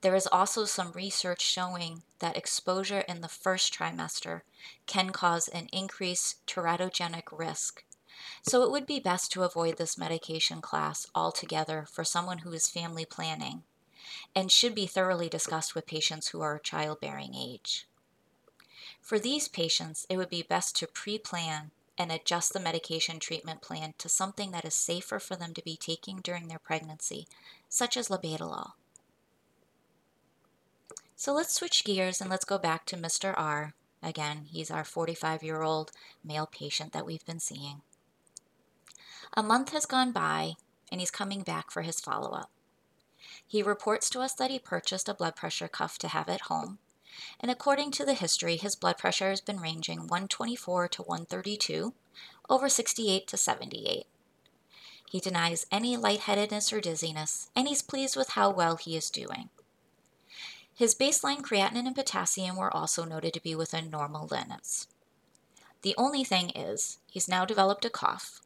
There 0.00 0.14
is 0.14 0.28
also 0.30 0.64
some 0.64 0.92
research 0.92 1.40
showing 1.40 2.02
that 2.20 2.36
exposure 2.36 3.00
in 3.00 3.20
the 3.20 3.28
first 3.28 3.74
trimester 3.74 4.42
can 4.86 5.10
cause 5.10 5.48
an 5.48 5.68
increased 5.72 6.46
teratogenic 6.46 7.36
risk. 7.36 7.84
So 8.42 8.62
it 8.62 8.70
would 8.70 8.86
be 8.86 9.00
best 9.00 9.32
to 9.32 9.42
avoid 9.42 9.76
this 9.76 9.98
medication 9.98 10.60
class 10.60 11.06
altogether 11.14 11.86
for 11.90 12.04
someone 12.04 12.38
who 12.38 12.52
is 12.52 12.70
family 12.70 13.04
planning 13.04 13.64
and 14.34 14.52
should 14.52 14.74
be 14.74 14.86
thoroughly 14.86 15.28
discussed 15.28 15.74
with 15.74 15.86
patients 15.86 16.28
who 16.28 16.40
are 16.40 16.58
childbearing 16.58 17.34
age. 17.34 17.86
For 19.00 19.18
these 19.18 19.48
patients, 19.48 20.06
it 20.08 20.16
would 20.16 20.30
be 20.30 20.42
best 20.42 20.76
to 20.76 20.86
pre 20.86 21.18
plan 21.18 21.72
and 21.96 22.12
adjust 22.12 22.52
the 22.52 22.60
medication 22.60 23.18
treatment 23.18 23.60
plan 23.60 23.94
to 23.98 24.08
something 24.08 24.52
that 24.52 24.64
is 24.64 24.74
safer 24.74 25.18
for 25.18 25.34
them 25.34 25.52
to 25.54 25.62
be 25.62 25.76
taking 25.76 26.18
during 26.18 26.46
their 26.46 26.60
pregnancy, 26.60 27.26
such 27.68 27.96
as 27.96 28.08
labetalol. 28.08 28.72
So 31.18 31.32
let's 31.32 31.52
switch 31.52 31.82
gears 31.82 32.20
and 32.20 32.30
let's 32.30 32.44
go 32.44 32.58
back 32.58 32.86
to 32.86 32.96
Mr. 32.96 33.34
R. 33.36 33.74
Again, 34.00 34.44
he's 34.52 34.70
our 34.70 34.84
45 34.84 35.42
year 35.42 35.62
old 35.62 35.90
male 36.22 36.46
patient 36.46 36.92
that 36.92 37.04
we've 37.04 37.26
been 37.26 37.40
seeing. 37.40 37.82
A 39.36 39.42
month 39.42 39.72
has 39.72 39.84
gone 39.84 40.12
by 40.12 40.52
and 40.92 41.00
he's 41.00 41.10
coming 41.10 41.42
back 41.42 41.72
for 41.72 41.82
his 41.82 41.98
follow 41.98 42.30
up. 42.30 42.52
He 43.44 43.64
reports 43.64 44.08
to 44.10 44.20
us 44.20 44.32
that 44.34 44.52
he 44.52 44.60
purchased 44.60 45.08
a 45.08 45.14
blood 45.14 45.34
pressure 45.34 45.66
cuff 45.66 45.98
to 45.98 46.08
have 46.08 46.28
at 46.28 46.42
home, 46.42 46.78
and 47.40 47.50
according 47.50 47.90
to 47.92 48.04
the 48.04 48.14
history, 48.14 48.56
his 48.56 48.76
blood 48.76 48.96
pressure 48.96 49.30
has 49.30 49.40
been 49.40 49.58
ranging 49.58 50.06
124 50.06 50.86
to 50.86 51.02
132, 51.02 51.94
over 52.48 52.68
68 52.68 53.26
to 53.26 53.36
78. 53.36 54.06
He 55.10 55.18
denies 55.18 55.66
any 55.72 55.96
lightheadedness 55.96 56.72
or 56.72 56.80
dizziness, 56.80 57.50
and 57.56 57.66
he's 57.66 57.82
pleased 57.82 58.16
with 58.16 58.30
how 58.30 58.50
well 58.50 58.76
he 58.76 58.96
is 58.96 59.10
doing. 59.10 59.50
His 60.78 60.94
baseline 60.94 61.42
creatinine 61.42 61.88
and 61.88 61.96
potassium 61.96 62.54
were 62.54 62.72
also 62.72 63.04
noted 63.04 63.34
to 63.34 63.42
be 63.42 63.56
within 63.56 63.90
normal 63.90 64.28
limits. 64.28 64.86
The 65.82 65.96
only 65.98 66.22
thing 66.22 66.50
is, 66.50 66.98
he's 67.10 67.26
now 67.26 67.44
developed 67.44 67.84
a 67.84 67.90
cough, 67.90 68.40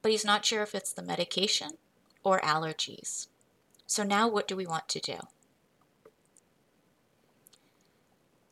but 0.00 0.12
he's 0.12 0.24
not 0.24 0.44
sure 0.44 0.62
if 0.62 0.76
it's 0.76 0.92
the 0.92 1.02
medication 1.02 1.72
or 2.22 2.38
allergies. 2.42 3.26
So 3.84 4.04
now 4.04 4.28
what 4.28 4.46
do 4.46 4.54
we 4.54 4.64
want 4.64 4.88
to 4.90 5.00
do? 5.00 5.16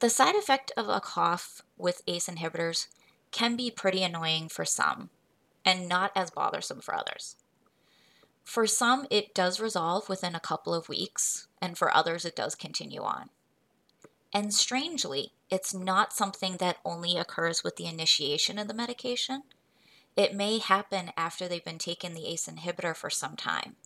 The 0.00 0.10
side 0.10 0.34
effect 0.34 0.72
of 0.76 0.88
a 0.88 1.00
cough 1.00 1.62
with 1.78 2.02
ACE 2.08 2.28
inhibitors 2.28 2.88
can 3.30 3.54
be 3.54 3.70
pretty 3.70 4.02
annoying 4.02 4.48
for 4.48 4.64
some 4.64 5.10
and 5.64 5.88
not 5.88 6.10
as 6.16 6.32
bothersome 6.32 6.80
for 6.80 6.96
others. 6.96 7.36
For 8.42 8.66
some, 8.66 9.06
it 9.08 9.34
does 9.34 9.60
resolve 9.60 10.08
within 10.08 10.34
a 10.34 10.40
couple 10.40 10.74
of 10.74 10.88
weeks, 10.88 11.46
and 11.64 11.78
for 11.78 11.96
others, 11.96 12.26
it 12.26 12.36
does 12.36 12.54
continue 12.54 13.00
on. 13.00 13.30
And 14.34 14.52
strangely, 14.52 15.32
it's 15.48 15.72
not 15.72 16.12
something 16.12 16.58
that 16.58 16.76
only 16.84 17.16
occurs 17.16 17.64
with 17.64 17.76
the 17.76 17.86
initiation 17.86 18.58
of 18.58 18.68
the 18.68 18.74
medication. 18.74 19.44
It 20.14 20.34
may 20.34 20.58
happen 20.58 21.12
after 21.16 21.48
they've 21.48 21.64
been 21.64 21.78
taking 21.78 22.12
the 22.12 22.26
ACE 22.26 22.46
inhibitor 22.46 22.94
for 22.94 23.08
some 23.08 23.34
time. 23.34 23.76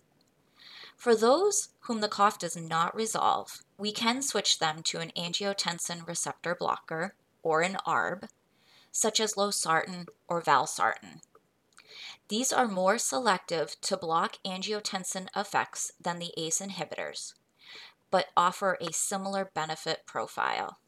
For 0.97 1.15
those 1.15 1.69
whom 1.81 2.01
the 2.01 2.09
cough 2.09 2.37
does 2.37 2.57
not 2.57 2.93
resolve, 2.93 3.63
we 3.77 3.93
can 3.93 4.21
switch 4.21 4.59
them 4.59 4.83
to 4.83 4.99
an 4.99 5.13
angiotensin 5.15 6.05
receptor 6.05 6.55
blocker 6.59 7.15
or 7.41 7.61
an 7.61 7.77
ARB, 7.87 8.27
such 8.91 9.21
as 9.21 9.35
losartan 9.35 10.07
or 10.27 10.41
valsartan. 10.41 11.21
These 12.27 12.51
are 12.51 12.67
more 12.67 12.97
selective 12.97 13.79
to 13.81 13.95
block 13.95 14.35
angiotensin 14.45 15.29
effects 15.33 15.93
than 16.01 16.19
the 16.19 16.33
ACE 16.35 16.59
inhibitors, 16.59 17.35
but 18.11 18.27
offer 18.35 18.77
a 18.81 18.91
similar 18.91 19.49
benefit 19.53 20.05
profile. 20.05 20.79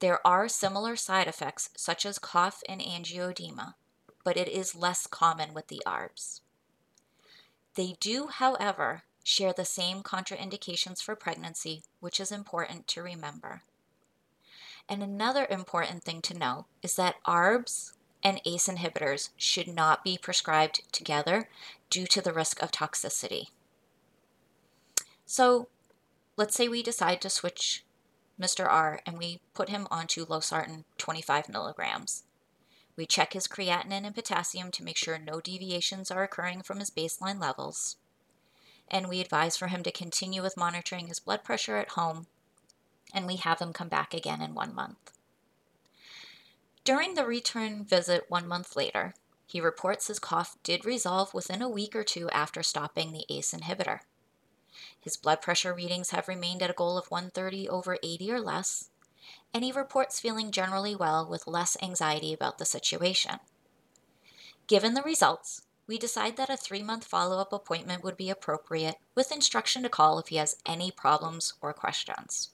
There 0.00 0.26
are 0.26 0.48
similar 0.48 0.96
side 0.96 1.28
effects 1.28 1.70
such 1.76 2.04
as 2.04 2.18
cough 2.18 2.62
and 2.68 2.80
angioedema, 2.80 3.74
but 4.24 4.36
it 4.36 4.48
is 4.48 4.74
less 4.74 5.06
common 5.06 5.54
with 5.54 5.68
the 5.68 5.82
ARBs. 5.86 6.40
They 7.74 7.94
do, 8.00 8.26
however, 8.26 9.04
share 9.24 9.52
the 9.52 9.64
same 9.64 10.02
contraindications 10.02 11.02
for 11.02 11.14
pregnancy, 11.14 11.84
which 12.00 12.18
is 12.18 12.32
important 12.32 12.86
to 12.88 13.02
remember. 13.02 13.62
And 14.88 15.02
another 15.02 15.46
important 15.48 16.02
thing 16.02 16.20
to 16.22 16.38
know 16.38 16.66
is 16.82 16.96
that 16.96 17.22
ARBs 17.24 17.92
and 18.22 18.40
ACE 18.44 18.68
inhibitors 18.68 19.30
should 19.36 19.68
not 19.68 20.04
be 20.04 20.18
prescribed 20.18 20.82
together 20.92 21.48
due 21.90 22.06
to 22.06 22.20
the 22.20 22.32
risk 22.32 22.62
of 22.62 22.72
toxicity. 22.72 23.48
So 25.24 25.68
let's 26.36 26.54
say 26.54 26.68
we 26.68 26.82
decide 26.82 27.20
to 27.20 27.30
switch 27.30 27.84
Mr. 28.40 28.66
R 28.66 29.00
and 29.06 29.18
we 29.18 29.40
put 29.54 29.68
him 29.68 29.86
onto 29.90 30.26
losartan 30.26 30.84
25 30.98 31.48
milligrams. 31.48 32.24
We 32.96 33.06
check 33.06 33.32
his 33.32 33.48
creatinine 33.48 34.04
and 34.04 34.14
potassium 34.14 34.70
to 34.72 34.84
make 34.84 34.96
sure 34.96 35.18
no 35.18 35.40
deviations 35.40 36.10
are 36.10 36.22
occurring 36.22 36.62
from 36.62 36.78
his 36.78 36.90
baseline 36.90 37.40
levels. 37.40 37.96
And 38.90 39.08
we 39.08 39.20
advise 39.20 39.56
for 39.56 39.68
him 39.68 39.82
to 39.84 39.90
continue 39.90 40.42
with 40.42 40.56
monitoring 40.56 41.06
his 41.06 41.20
blood 41.20 41.42
pressure 41.44 41.76
at 41.76 41.90
home, 41.90 42.26
and 43.14 43.26
we 43.26 43.36
have 43.36 43.60
him 43.60 43.72
come 43.72 43.88
back 43.88 44.12
again 44.12 44.42
in 44.42 44.54
one 44.54 44.74
month. 44.74 45.12
During 46.84 47.14
the 47.14 47.24
return 47.24 47.84
visit 47.84 48.26
one 48.28 48.46
month 48.46 48.76
later, 48.76 49.14
he 49.46 49.60
reports 49.60 50.08
his 50.08 50.18
cough 50.18 50.56
did 50.62 50.84
resolve 50.84 51.32
within 51.32 51.62
a 51.62 51.68
week 51.68 51.94
or 51.94 52.04
two 52.04 52.28
after 52.30 52.62
stopping 52.62 53.12
the 53.12 53.24
ACE 53.30 53.52
inhibitor. 53.52 54.00
His 55.02 55.16
blood 55.16 55.42
pressure 55.42 55.74
readings 55.74 56.10
have 56.10 56.28
remained 56.28 56.62
at 56.62 56.70
a 56.70 56.74
goal 56.74 56.96
of 56.96 57.10
130 57.10 57.68
over 57.68 57.98
80 58.02 58.32
or 58.32 58.40
less, 58.40 58.88
and 59.52 59.64
he 59.64 59.72
reports 59.72 60.20
feeling 60.20 60.52
generally 60.52 60.94
well 60.94 61.28
with 61.28 61.48
less 61.48 61.76
anxiety 61.82 62.32
about 62.32 62.58
the 62.58 62.64
situation. 62.64 63.40
Given 64.68 64.94
the 64.94 65.02
results, 65.02 65.62
we 65.88 65.98
decide 65.98 66.36
that 66.36 66.48
a 66.48 66.56
three 66.56 66.84
month 66.84 67.04
follow 67.04 67.40
up 67.40 67.52
appointment 67.52 68.04
would 68.04 68.16
be 68.16 68.30
appropriate 68.30 68.94
with 69.16 69.32
instruction 69.32 69.82
to 69.82 69.88
call 69.88 70.20
if 70.20 70.28
he 70.28 70.36
has 70.36 70.56
any 70.64 70.92
problems 70.92 71.54
or 71.60 71.72
questions. 71.72 72.50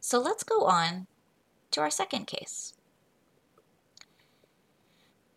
So 0.00 0.20
let's 0.20 0.44
go 0.44 0.66
on 0.66 1.06
to 1.70 1.80
our 1.80 1.90
second 1.90 2.26
case. 2.26 2.74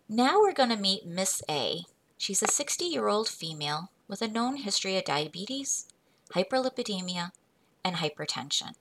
Now 0.09 0.41
we're 0.41 0.53
going 0.53 0.69
to 0.69 0.75
meet 0.75 1.05
Miss 1.05 1.41
A. 1.49 1.85
She's 2.17 2.43
a 2.43 2.47
60 2.47 2.83
year 2.83 3.07
old 3.07 3.29
female 3.29 3.89
with 4.11 4.21
a 4.21 4.27
known 4.27 4.57
history 4.57 4.97
of 4.97 5.05
diabetes, 5.05 5.87
hyperlipidemia, 6.35 7.31
and 7.81 7.95
hypertension. 7.95 8.73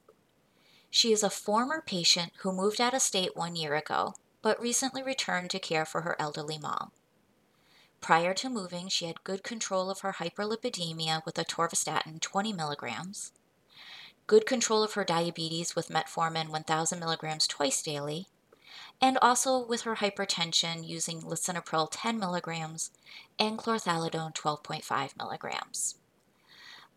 She 0.90 1.12
is 1.12 1.22
a 1.22 1.30
former 1.30 1.80
patient 1.86 2.32
who 2.38 2.52
moved 2.52 2.80
out 2.80 2.94
of 2.94 3.00
state 3.00 3.36
one 3.36 3.54
year 3.54 3.76
ago, 3.76 4.14
but 4.42 4.60
recently 4.60 5.04
returned 5.04 5.50
to 5.50 5.60
care 5.60 5.84
for 5.84 6.00
her 6.00 6.16
elderly 6.18 6.58
mom. 6.58 6.90
Prior 8.00 8.34
to 8.34 8.50
moving, 8.50 8.88
she 8.88 9.06
had 9.06 9.22
good 9.22 9.44
control 9.44 9.88
of 9.88 10.00
her 10.00 10.14
hyperlipidemia 10.14 11.24
with 11.24 11.36
atorvastatin 11.36 12.20
20 12.20 12.52
milligrams, 12.52 13.30
good 14.26 14.46
control 14.46 14.82
of 14.82 14.94
her 14.94 15.04
diabetes 15.04 15.76
with 15.76 15.90
metformin 15.90 16.48
1000 16.48 16.98
milligrams 16.98 17.46
twice 17.46 17.80
daily, 17.82 18.26
and 19.00 19.18
also 19.22 19.64
with 19.64 19.82
her 19.82 19.96
hypertension 19.96 20.86
using 20.86 21.22
lisinopril 21.22 21.88
10 21.90 22.18
milligrams 22.18 22.90
and 23.38 23.58
chlorthalidone 23.58 24.34
12.5 24.34 25.16
milligrams. 25.16 25.96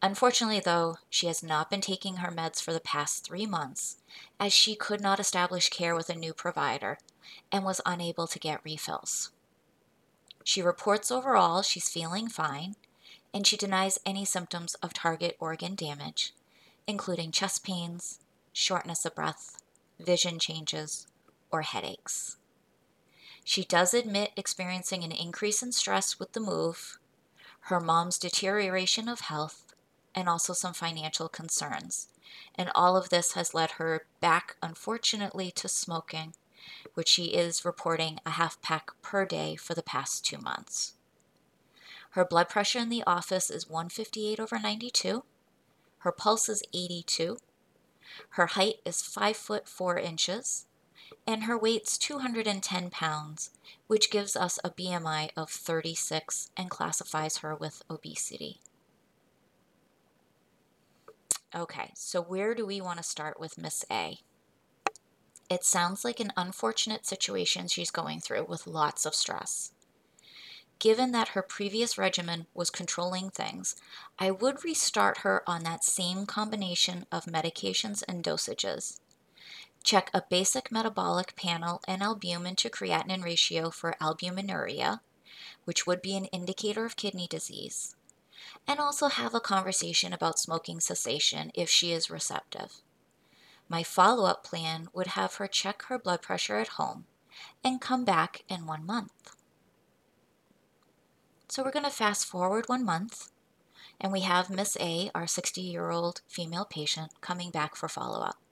Unfortunately, 0.01 0.60
though, 0.60 0.98
she 1.10 1.27
has 1.27 1.41
not 1.41 1.69
been 1.69 1.79
taking 1.79 2.17
her 2.17 2.29
meds 2.29 2.62
for 2.62 2.74
the 2.74 2.81
past 2.81 3.24
three 3.24 3.45
months 3.45 3.98
as 4.38 4.51
she 4.51 4.75
could 4.75 5.00
not 5.00 5.19
establish 5.19 5.69
care 5.69 5.95
with 5.95 6.10
a 6.10 6.15
new 6.15 6.33
provider 6.33 6.98
and 7.53 7.63
was 7.63 7.79
unable 7.86 8.27
to 8.27 8.38
get 8.38 8.60
refills. 8.65 9.31
She 10.43 10.62
reports 10.62 11.10
overall 11.10 11.62
she's 11.62 11.88
feeling 11.88 12.27
fine 12.27 12.75
and 13.33 13.48
she 13.48 13.55
denies 13.55 13.98
any 14.05 14.25
symptoms 14.25 14.75
of 14.75 14.93
target 14.93 15.38
organ 15.39 15.74
damage, 15.74 16.33
including 16.86 17.31
chest 17.31 17.63
pains, 17.63 18.19
shortness 18.51 19.05
of 19.05 19.15
breath, 19.15 19.63
vision 19.98 20.38
changes, 20.38 21.07
or 21.53 21.62
headaches. 21.62 22.38
She 23.45 23.63
does 23.63 23.93
admit 23.93 24.31
experiencing 24.36 25.03
an 25.03 25.12
increase 25.12 25.62
in 25.62 25.72
stress 25.72 26.17
with 26.19 26.33
the 26.33 26.39
move, 26.39 26.98
her 27.67 27.79
mom's 27.79 28.17
deterioration 28.17 29.07
of 29.07 29.22
health, 29.22 29.74
and 30.15 30.27
also 30.27 30.53
some 30.53 30.74
financial 30.74 31.29
concerns. 31.29 32.07
And 32.55 32.72
all 32.74 32.98
of 32.98 33.10
this 33.10 33.33
has 33.33 33.53
led 33.53 33.72
her 33.72 34.05
back, 34.20 34.55
unfortunately, 34.61 35.51
to 35.51 35.68
smoking, 35.68 36.33
which 36.96 37.09
she 37.09 37.25
is 37.25 37.66
reporting 37.66 38.20
a 38.25 38.31
half 38.31 38.61
pack 38.61 38.92
per 39.01 39.25
day 39.25 39.55
for 39.55 39.74
the 39.74 39.83
past 39.83 40.25
two 40.25 40.37
months. 40.37 40.94
Her 42.11 42.25
blood 42.25 42.50
pressure 42.50 42.79
in 42.79 42.89
the 42.89 43.03
office 43.05 43.50
is 43.50 43.70
158 43.70 44.39
over 44.39 44.59
92. 44.59 45.24
Her 46.00 46.11
pulse 46.11 46.50
is 46.50 46.63
82. 46.74 47.37
Her 48.29 48.46
height 48.48 48.75
is 48.85 49.01
5 49.01 49.35
foot 49.35 49.68
4 49.68 49.98
inches 49.98 50.66
and 51.25 51.44
her 51.44 51.57
weight's 51.57 51.98
210 51.98 52.90
pounds, 52.90 53.51
which 53.88 54.12
gives 54.12 54.36
us 54.36 54.59
a 54.64 54.70
BMI 54.70 55.29
of 55.38 55.50
36 55.50 56.51
and 56.57 56.70
classifies 56.70 57.38
her 57.38 57.55
with 57.55 57.83
obesity. 57.90 58.59
Okay, 61.55 61.92
so 61.96 62.22
where 62.22 62.55
do 62.55 62.66
we 62.66 62.81
want 62.81 62.98
to 62.98 63.03
start 63.03 63.40
with 63.40 63.57
Miss 63.57 63.86
A? 63.92 64.20
It 65.50 65.64
sounds 65.64 66.03
like 66.03 66.20
an 66.20 66.33
unfortunate 66.36 67.05
situation 67.05 67.68
she's 67.68 67.92
going 67.92 68.20
through 68.20 68.46
with 68.50 68.66
lots 68.66 69.05
of 69.05 69.14
stress. 69.14 69.72
Given 70.79 71.12
that 71.12 71.29
her 71.29 71.42
previous 71.44 71.98
regimen 71.98 72.48
was 72.53 72.70
controlling 72.70 73.29
things, 73.29 73.75
I 74.18 74.31
would 74.31 74.64
restart 74.66 75.20
her 75.20 75.48
on 75.48 75.64
that 75.64 75.83
same 75.83 76.25
combination 76.25 77.05
of 77.12 77.25
medications 77.25 78.03
and 78.07 78.24
dosages 78.24 79.00
Check 79.83 80.09
a 80.13 80.24
basic 80.29 80.72
metabolic 80.72 81.35
panel 81.35 81.81
and 81.87 82.01
albumin 82.01 82.55
to 82.55 82.69
creatinine 82.69 83.24
ratio 83.24 83.69
for 83.69 83.98
albuminuria, 84.00 85.01
which 85.65 85.85
would 85.85 86.01
be 86.01 86.15
an 86.15 86.25
indicator 86.25 86.85
of 86.85 86.96
kidney 86.96 87.27
disease, 87.27 87.96
and 88.65 88.79
also 88.79 89.09
have 89.09 89.35
a 89.35 89.41
conversation 89.41 90.13
about 90.13 90.39
smoking 90.39 90.79
cessation 90.79 91.51
if 91.53 91.69
she 91.69 91.91
is 91.91 92.09
receptive. 92.09 92.81
My 93.67 93.83
follow 93.83 94.25
up 94.25 94.46
plan 94.46 94.87
would 94.93 95.07
have 95.07 95.35
her 95.35 95.48
check 95.48 95.83
her 95.83 96.00
blood 96.00 96.22
pressure 96.22 96.57
at 96.57 96.79
home 96.79 97.05
and 97.61 97.81
come 97.81 98.05
back 98.05 98.43
in 98.48 98.65
one 98.65 98.85
month. 98.85 99.35
So 101.50 101.61
we're 101.61 101.72
going 101.72 101.85
to 101.85 101.91
fast 101.91 102.25
forward 102.25 102.69
one 102.69 102.85
month, 102.85 103.31
and 104.00 104.11
we 104.11 104.22
have 104.22 104.50
Miss 104.50 104.77
A, 104.79 105.11
our 105.13 105.27
60 105.27 105.59
year 105.59 105.91
old 105.91 106.22
female 106.27 106.65
patient, 106.65 107.11
coming 107.19 107.51
back 107.51 107.75
for 107.75 107.89
follow 107.89 108.22
up. 108.22 108.43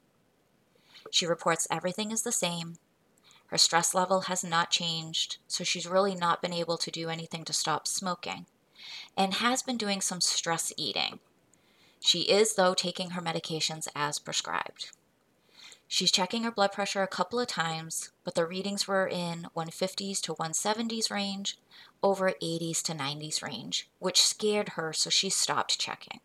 She 1.12 1.28
reports 1.28 1.68
everything 1.70 2.10
is 2.10 2.24
the 2.24 2.32
same. 2.32 2.78
Her 3.48 3.58
stress 3.58 3.94
level 3.94 4.22
has 4.22 4.44
not 4.44 4.72
changed, 4.72 5.38
so 5.48 5.64
she's 5.64 5.86
really 5.86 6.16
not 6.16 6.42
been 6.42 6.54
able 6.54 6.78
to 6.78 6.90
do 6.90 7.10
anything 7.10 7.44
to 7.46 7.54
stop 7.54 7.86
smoking 7.86 8.46
and 9.16 9.36
has 9.36 9.62
been 9.62 9.78
doing 9.78 10.02
some 10.02 10.22
stress 10.22 10.72
eating. 10.78 11.20
She 12.00 12.22
is, 12.22 12.56
though, 12.56 12.74
taking 12.74 13.12
her 13.12 13.22
medications 13.22 13.88
as 13.94 14.20
prescribed. 14.20 14.92
She's 15.88 16.12
checking 16.12 16.44
her 16.44 16.52
blood 16.52 16.72
pressure 16.72 17.04
a 17.04 17.08
couple 17.08 17.40
of 17.40 17.48
times, 17.48 18.12
but 18.24 18.34
the 18.34 18.46
readings 18.46 18.88
were 18.88 19.06
in 19.06 19.50
150s 19.56 20.22
to 20.22 20.34
170s 20.36 21.12
range, 21.12 21.60
over 22.02 22.32
80s 22.42 22.82
to 22.84 22.94
90s 22.94 23.44
range, 23.44 23.90
which 24.00 24.24
scared 24.24 24.70
her, 24.70 24.94
so 24.94 25.10
she 25.10 25.30
stopped 25.30 25.78
checking. 25.78 26.22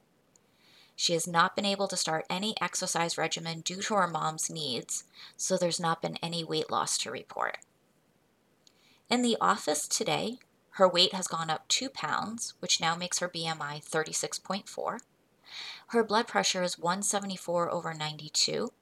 She 0.96 1.12
has 1.12 1.26
not 1.26 1.54
been 1.54 1.66
able 1.66 1.88
to 1.88 1.96
start 1.96 2.24
any 2.30 2.60
exercise 2.60 3.18
regimen 3.18 3.60
due 3.60 3.82
to 3.82 3.94
her 3.94 4.08
mom's 4.08 4.48
needs, 4.48 5.04
so 5.36 5.56
there's 5.56 5.78
not 5.78 6.00
been 6.00 6.16
any 6.16 6.42
weight 6.42 6.70
loss 6.70 6.96
to 6.98 7.10
report. 7.10 7.58
In 9.10 9.20
the 9.20 9.36
office 9.40 9.86
today, 9.86 10.38
her 10.70 10.88
weight 10.88 11.12
has 11.12 11.28
gone 11.28 11.50
up 11.50 11.68
two 11.68 11.90
pounds, 11.90 12.54
which 12.60 12.80
now 12.80 12.96
makes 12.96 13.18
her 13.18 13.28
BMI 13.28 13.84
36.4. 13.84 15.00
Her 15.88 16.02
blood 16.02 16.26
pressure 16.26 16.62
is 16.62 16.78
174 16.78 17.70
over 17.70 17.94
92 17.94 18.72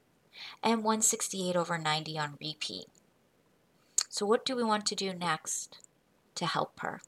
and 0.62 0.84
168 0.84 1.56
over 1.56 1.78
90 1.78 2.18
on 2.18 2.38
repeat. 2.40 2.86
So, 4.08 4.24
what 4.24 4.44
do 4.44 4.56
we 4.56 4.64
want 4.64 4.86
to 4.86 4.94
do 4.94 5.12
next 5.12 5.78
to 6.36 6.46
help 6.46 6.80
her? 6.80 7.02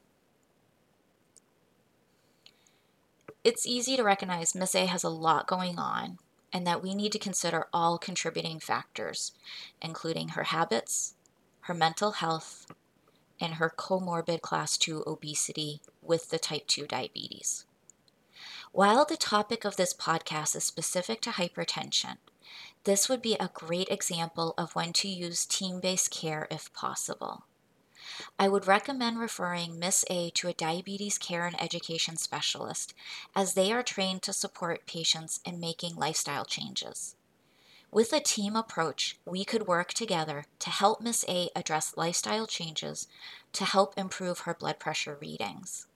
It's 3.47 3.65
easy 3.65 3.95
to 3.95 4.03
recognize 4.03 4.53
Miss 4.53 4.75
A 4.75 4.87
has 4.87 5.05
a 5.05 5.09
lot 5.09 5.47
going 5.47 5.79
on 5.79 6.19
and 6.51 6.67
that 6.67 6.83
we 6.83 6.93
need 6.93 7.13
to 7.13 7.17
consider 7.17 7.67
all 7.71 7.97
contributing 7.97 8.59
factors, 8.59 9.31
including 9.81 10.27
her 10.29 10.43
habits, 10.43 11.13
her 11.61 11.73
mental 11.73 12.11
health, 12.11 12.67
and 13.39 13.53
her 13.53 13.69
comorbid 13.69 14.41
class 14.41 14.77
2 14.77 15.05
obesity 15.07 15.79
with 16.01 16.29
the 16.29 16.37
type 16.37 16.67
2 16.67 16.87
diabetes. 16.87 17.63
While 18.73 19.05
the 19.05 19.15
topic 19.15 19.63
of 19.63 19.77
this 19.77 19.93
podcast 19.93 20.53
is 20.53 20.65
specific 20.65 21.21
to 21.21 21.29
hypertension, 21.29 22.17
this 22.83 23.07
would 23.07 23.21
be 23.21 23.37
a 23.39 23.51
great 23.53 23.87
example 23.87 24.55
of 24.57 24.75
when 24.75 24.91
to 24.91 25.07
use 25.07 25.45
team 25.45 25.79
based 25.79 26.11
care 26.11 26.49
if 26.51 26.73
possible. 26.73 27.45
I 28.39 28.47
would 28.47 28.67
recommend 28.67 29.19
referring 29.19 29.79
Miss 29.79 30.05
A 30.09 30.29
to 30.31 30.47
a 30.47 30.53
diabetes 30.53 31.17
care 31.17 31.45
and 31.45 31.59
education 31.61 32.17
specialist, 32.17 32.93
as 33.35 33.53
they 33.53 33.71
are 33.71 33.83
trained 33.83 34.21
to 34.23 34.33
support 34.33 34.85
patients 34.85 35.39
in 35.45 35.59
making 35.59 35.95
lifestyle 35.95 36.45
changes. 36.45 37.15
With 37.91 38.11
a 38.11 38.19
team 38.19 38.55
approach, 38.55 39.17
we 39.25 39.45
could 39.45 39.67
work 39.67 39.93
together 39.93 40.45
to 40.59 40.69
help 40.69 40.99
Miss 41.01 41.23
A 41.27 41.49
address 41.55 41.95
lifestyle 41.95 42.45
changes 42.45 43.07
to 43.53 43.65
help 43.65 43.97
improve 43.97 44.39
her 44.39 44.53
blood 44.53 44.77
pressure 44.77 45.17
readings. 45.19 45.87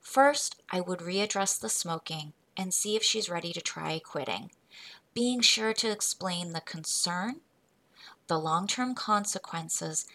First, 0.00 0.62
I 0.70 0.80
would 0.80 1.00
readdress 1.00 1.60
the 1.60 1.68
smoking 1.68 2.32
and 2.56 2.74
see 2.74 2.96
if 2.96 3.02
she's 3.02 3.28
ready 3.28 3.52
to 3.52 3.60
try 3.60 3.98
quitting, 3.98 4.50
being 5.14 5.40
sure 5.40 5.72
to 5.74 5.90
explain 5.90 6.52
the 6.52 6.60
concern, 6.60 7.40
the 8.32 8.38
long 8.38 8.66
term 8.66 8.94
consequences, 8.94 10.06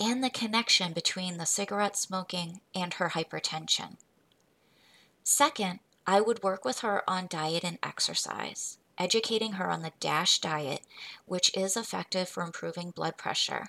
and 0.00 0.24
the 0.24 0.30
connection 0.30 0.94
between 0.94 1.36
the 1.36 1.44
cigarette 1.44 1.94
smoking 1.94 2.62
and 2.74 2.94
her 2.94 3.10
hypertension. 3.10 3.96
Second, 5.22 5.80
I 6.06 6.22
would 6.22 6.42
work 6.42 6.64
with 6.64 6.78
her 6.78 7.02
on 7.06 7.26
diet 7.28 7.64
and 7.64 7.78
exercise, 7.82 8.78
educating 8.96 9.52
her 9.52 9.68
on 9.68 9.82
the 9.82 9.92
DASH 10.00 10.38
diet, 10.38 10.86
which 11.26 11.54
is 11.54 11.76
effective 11.76 12.30
for 12.30 12.42
improving 12.42 12.92
blood 12.92 13.18
pressure, 13.18 13.66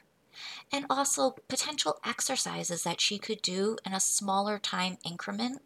and 0.72 0.86
also 0.90 1.36
potential 1.50 2.00
exercises 2.06 2.84
that 2.84 3.02
she 3.02 3.18
could 3.18 3.42
do 3.42 3.76
in 3.86 3.92
a 3.92 4.00
smaller 4.00 4.58
time 4.58 5.00
increment, 5.04 5.62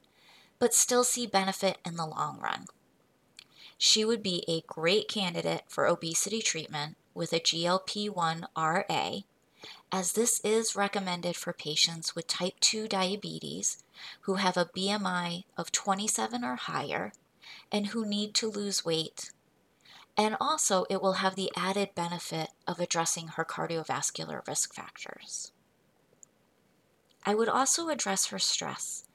but 0.58 0.74
still 0.74 1.04
see 1.04 1.28
benefit 1.28 1.78
in 1.86 1.96
the 1.96 2.08
long 2.08 2.40
run. 2.40 2.66
She 3.78 4.04
would 4.04 4.24
be 4.24 4.44
a 4.48 4.64
great 4.66 5.08
candidate 5.08 5.66
for 5.68 5.86
obesity 5.86 6.42
treatment 6.42 6.98
with 7.14 7.34
a 7.34 7.40
GLP 7.40 8.10
1 8.10 8.48
RA, 8.58 9.12
as 9.92 10.14
this 10.14 10.40
is 10.44 10.76
recommended 10.76 11.36
for 11.36 11.54
patients 11.54 12.16
with 12.16 12.28
type 12.28 12.60
2 12.60 12.88
diabetes 12.88 13.84
who 14.22 14.36
have 14.36 14.58
a 14.58 14.66
BMI 14.66 15.44
of 15.58 15.72
27 15.72 16.44
or 16.44 16.56
higher 16.56 17.12
and 17.72 17.88
who 17.88 18.06
need 18.06 18.34
to 18.36 18.50
lose 18.50 18.86
weight. 18.86 19.32
And 20.18 20.36
also, 20.40 20.86
it 20.90 21.02
will 21.02 21.14
have 21.14 21.36
the 21.36 21.52
added 21.56 21.96
benefit 21.96 22.50
of 22.68 22.80
addressing 22.80 23.30
her 23.30 23.46
cardiovascular 23.46 24.46
risk 24.48 24.74
factors. 24.74 25.52
I 27.26 27.36
would 27.36 27.50
also 27.50 27.90
address 27.90 28.28
her 28.28 28.40
stress 28.40 29.06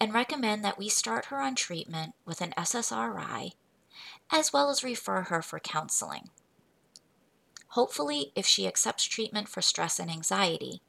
and 0.00 0.14
recommend 0.14 0.64
that 0.64 0.78
we 0.78 0.88
start 0.88 1.26
her 1.26 1.40
on 1.40 1.56
treatment 1.56 2.14
with 2.24 2.40
an 2.40 2.54
SSRI, 2.56 3.52
as 4.30 4.52
well 4.52 4.70
as 4.70 4.84
refer 4.84 5.22
her 5.22 5.42
for 5.42 5.58
counseling. 5.58 6.30
Hopefully, 7.68 8.32
if 8.34 8.46
she 8.46 8.66
accepts 8.66 9.04
treatment 9.04 9.48
for 9.48 9.60
stress 9.60 9.98
and 9.98 10.10
anxiety, 10.10 10.80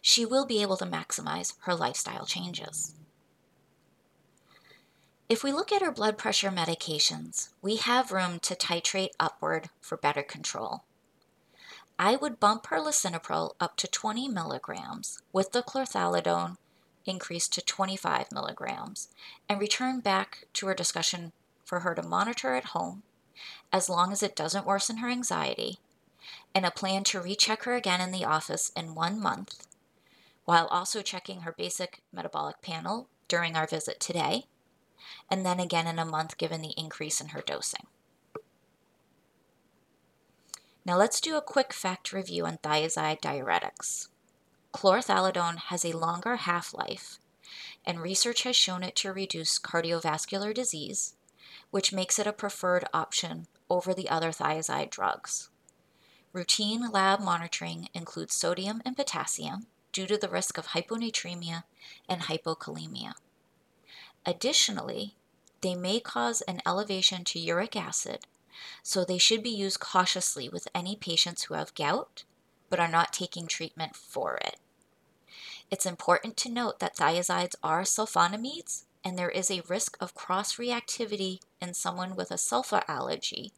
she 0.00 0.24
will 0.24 0.46
be 0.46 0.62
able 0.62 0.76
to 0.76 0.86
maximize 0.86 1.54
her 1.60 1.74
lifestyle 1.74 2.26
changes. 2.26 2.94
If 5.28 5.44
we 5.44 5.52
look 5.52 5.70
at 5.70 5.82
her 5.82 5.92
blood 5.92 6.18
pressure 6.18 6.50
medications, 6.50 7.50
we 7.62 7.76
have 7.76 8.10
room 8.10 8.40
to 8.40 8.56
titrate 8.56 9.10
upward 9.20 9.70
for 9.80 9.96
better 9.96 10.22
control. 10.22 10.82
I 11.98 12.16
would 12.16 12.40
bump 12.40 12.66
her 12.66 12.78
lisinopril 12.78 13.52
up 13.60 13.76
to 13.76 13.86
20 13.86 14.26
milligrams 14.28 15.22
with 15.32 15.52
the 15.52 15.62
chlorthalidone 15.62 16.56
increased 17.06 17.52
to 17.54 17.62
25 17.62 18.32
milligrams 18.32 19.08
and 19.48 19.60
return 19.60 20.00
back 20.00 20.46
to 20.54 20.66
our 20.66 20.74
discussion 20.74 21.32
for 21.64 21.80
her 21.80 21.94
to 21.94 22.02
monitor 22.02 22.54
at 22.54 22.66
home 22.66 23.02
as 23.72 23.88
long 23.88 24.12
as 24.12 24.22
it 24.22 24.34
doesn't 24.34 24.66
worsen 24.66 24.98
her 24.98 25.08
anxiety 25.08 25.78
and 26.54 26.66
a 26.66 26.70
plan 26.70 27.04
to 27.04 27.20
recheck 27.20 27.64
her 27.64 27.74
again 27.74 28.00
in 28.00 28.10
the 28.10 28.24
office 28.24 28.72
in 28.76 28.94
one 28.94 29.20
month, 29.20 29.66
while 30.44 30.66
also 30.66 31.02
checking 31.02 31.42
her 31.42 31.52
basic 31.52 32.02
metabolic 32.12 32.60
panel 32.60 33.08
during 33.28 33.56
our 33.56 33.66
visit 33.66 34.00
today, 34.00 34.46
and 35.30 35.46
then 35.46 35.60
again 35.60 35.86
in 35.86 35.98
a 35.98 36.04
month 36.04 36.36
given 36.38 36.60
the 36.60 36.74
increase 36.76 37.20
in 37.20 37.28
her 37.28 37.40
dosing. 37.40 37.86
Now 40.84 40.96
let's 40.96 41.20
do 41.20 41.36
a 41.36 41.42
quick 41.42 41.72
fact 41.72 42.12
review 42.12 42.46
on 42.46 42.58
thiazide 42.58 43.20
diuretics. 43.20 44.08
Chlorthalidone 44.72 45.58
has 45.68 45.84
a 45.84 45.96
longer 45.96 46.36
half-life, 46.36 47.18
and 47.84 48.00
research 48.00 48.42
has 48.42 48.56
shown 48.56 48.82
it 48.82 48.96
to 48.96 49.12
reduce 49.12 49.58
cardiovascular 49.58 50.54
disease, 50.54 51.14
which 51.70 51.92
makes 51.92 52.18
it 52.18 52.26
a 52.26 52.32
preferred 52.32 52.84
option 52.92 53.46
over 53.68 53.94
the 53.94 54.08
other 54.08 54.30
thiazide 54.30 54.90
drugs. 54.90 55.50
Routine 56.32 56.92
lab 56.92 57.20
monitoring 57.20 57.88
includes 57.92 58.34
sodium 58.34 58.80
and 58.84 58.96
potassium 58.96 59.66
due 59.92 60.06
to 60.06 60.16
the 60.16 60.28
risk 60.28 60.58
of 60.58 60.68
hyponatremia 60.68 61.64
and 62.08 62.22
hypokalemia. 62.22 63.14
Additionally, 64.24 65.16
they 65.60 65.74
may 65.74 65.98
cause 65.98 66.40
an 66.42 66.62
elevation 66.64 67.24
to 67.24 67.40
uric 67.40 67.74
acid, 67.74 68.26
so 68.82 69.04
they 69.04 69.18
should 69.18 69.42
be 69.42 69.50
used 69.50 69.80
cautiously 69.80 70.48
with 70.48 70.68
any 70.72 70.94
patients 70.94 71.44
who 71.44 71.54
have 71.54 71.74
gout 71.74 72.24
but 72.68 72.78
are 72.78 72.88
not 72.88 73.12
taking 73.12 73.48
treatment 73.48 73.96
for 73.96 74.36
it. 74.36 74.56
It's 75.68 75.84
important 75.84 76.36
to 76.38 76.48
note 76.48 76.78
that 76.78 76.96
thiazides 76.96 77.56
are 77.62 77.82
sulfonamides 77.82 78.84
and 79.02 79.18
there 79.18 79.30
is 79.30 79.50
a 79.50 79.62
risk 79.68 79.96
of 80.00 80.14
cross 80.14 80.56
reactivity 80.56 81.40
in 81.60 81.74
someone 81.74 82.14
with 82.14 82.30
a 82.30 82.34
sulfa 82.34 82.84
allergy 82.86 83.52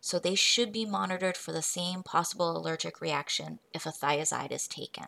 so 0.00 0.18
they 0.18 0.34
should 0.34 0.72
be 0.72 0.84
monitored 0.84 1.36
for 1.36 1.52
the 1.52 1.62
same 1.62 2.02
possible 2.02 2.56
allergic 2.56 3.00
reaction 3.00 3.58
if 3.72 3.86
a 3.86 3.90
thiazide 3.90 4.52
is 4.52 4.68
taken. 4.68 5.06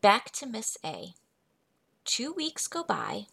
Back 0.00 0.30
to 0.32 0.46
Miss 0.46 0.76
A. 0.84 1.14
Two 2.04 2.32
weeks 2.32 2.68
go 2.68 2.84
by, 2.84 3.26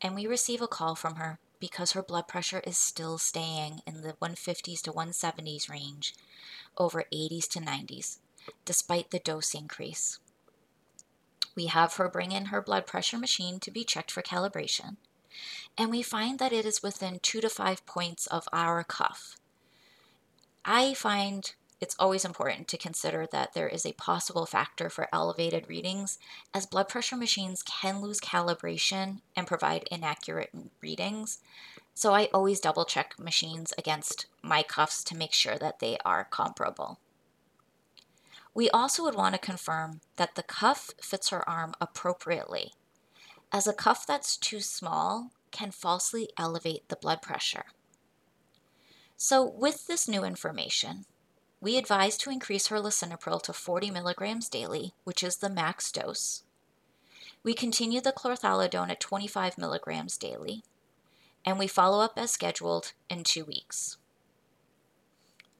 and 0.00 0.14
we 0.14 0.26
receive 0.26 0.62
a 0.62 0.68
call 0.68 0.94
from 0.94 1.16
her 1.16 1.38
because 1.60 1.92
her 1.92 2.02
blood 2.02 2.28
pressure 2.28 2.60
is 2.60 2.76
still 2.76 3.18
staying 3.18 3.80
in 3.86 4.02
the 4.02 4.14
150s 4.14 4.80
to 4.82 4.92
170s 4.92 5.68
range, 5.68 6.14
over 6.78 7.04
80s 7.12 7.48
to 7.48 7.60
90s, 7.60 8.18
despite 8.64 9.10
the 9.10 9.18
dose 9.18 9.54
increase. 9.54 10.18
We 11.54 11.66
have 11.66 11.94
her 11.94 12.08
bring 12.08 12.32
in 12.32 12.46
her 12.46 12.60
blood 12.60 12.86
pressure 12.86 13.18
machine 13.18 13.60
to 13.60 13.70
be 13.70 13.84
checked 13.84 14.10
for 14.10 14.22
calibration, 14.22 14.96
and 15.76 15.90
we 15.90 16.02
find 16.02 16.38
that 16.38 16.52
it 16.52 16.64
is 16.64 16.82
within 16.82 17.18
two 17.20 17.40
to 17.40 17.48
five 17.48 17.84
points 17.86 18.26
of 18.26 18.48
our 18.52 18.82
cuff. 18.84 19.36
I 20.64 20.94
find 20.94 21.54
it's 21.80 21.96
always 21.98 22.24
important 22.24 22.68
to 22.68 22.78
consider 22.78 23.26
that 23.32 23.52
there 23.52 23.68
is 23.68 23.84
a 23.84 23.92
possible 23.92 24.46
factor 24.46 24.88
for 24.88 25.08
elevated 25.12 25.68
readings, 25.68 26.18
as 26.54 26.64
blood 26.64 26.88
pressure 26.88 27.16
machines 27.16 27.62
can 27.62 28.00
lose 28.00 28.18
calibration 28.18 29.20
and 29.36 29.46
provide 29.46 29.86
inaccurate 29.90 30.50
readings. 30.80 31.40
So 31.94 32.14
I 32.14 32.28
always 32.32 32.60
double 32.60 32.86
check 32.86 33.18
machines 33.18 33.74
against 33.76 34.26
my 34.42 34.62
cuffs 34.62 35.04
to 35.04 35.16
make 35.16 35.32
sure 35.34 35.58
that 35.58 35.80
they 35.80 35.98
are 36.04 36.24
comparable. 36.24 36.98
We 38.54 38.70
also 38.70 39.02
would 39.04 39.14
want 39.14 39.34
to 39.34 39.40
confirm 39.40 40.00
that 40.16 40.34
the 40.34 40.42
cuff 40.42 40.92
fits 41.00 41.28
her 41.28 41.46
arm 41.46 41.74
appropriately 41.78 42.72
as 43.56 43.66
a 43.66 43.72
cuff 43.72 44.06
that's 44.06 44.36
too 44.36 44.60
small 44.60 45.30
can 45.50 45.70
falsely 45.70 46.28
elevate 46.36 46.86
the 46.90 46.96
blood 46.96 47.22
pressure. 47.22 47.64
So, 49.16 49.42
with 49.42 49.86
this 49.86 50.06
new 50.06 50.24
information, 50.24 51.06
we 51.58 51.78
advise 51.78 52.18
to 52.18 52.30
increase 52.30 52.66
her 52.66 52.76
lisinopril 52.76 53.40
to 53.44 53.54
40 53.54 53.90
milligrams 53.90 54.50
daily, 54.50 54.92
which 55.04 55.22
is 55.22 55.38
the 55.38 55.48
max 55.48 55.90
dose. 55.90 56.42
We 57.42 57.54
continue 57.54 58.02
the 58.02 58.12
chlorthalidone 58.12 58.90
at 58.90 59.00
25 59.00 59.56
milligrams 59.56 60.18
daily, 60.18 60.62
and 61.42 61.58
we 61.58 61.66
follow 61.66 62.04
up 62.04 62.18
as 62.18 62.30
scheduled 62.30 62.92
in 63.08 63.24
two 63.24 63.46
weeks. 63.46 63.96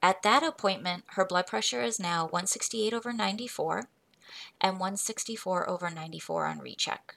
At 0.03 0.23
that 0.23 0.43
appointment, 0.43 1.05
her 1.13 1.25
blood 1.25 1.47
pressure 1.47 1.81
is 1.81 1.99
now 1.99 2.25
168 2.25 2.93
over 2.93 3.15
94 3.15 3.89
and 4.61 4.75
164 4.75 5.71
over 5.71 5.89
94 5.89 6.45
on 6.45 6.59
recheck. 6.59 7.15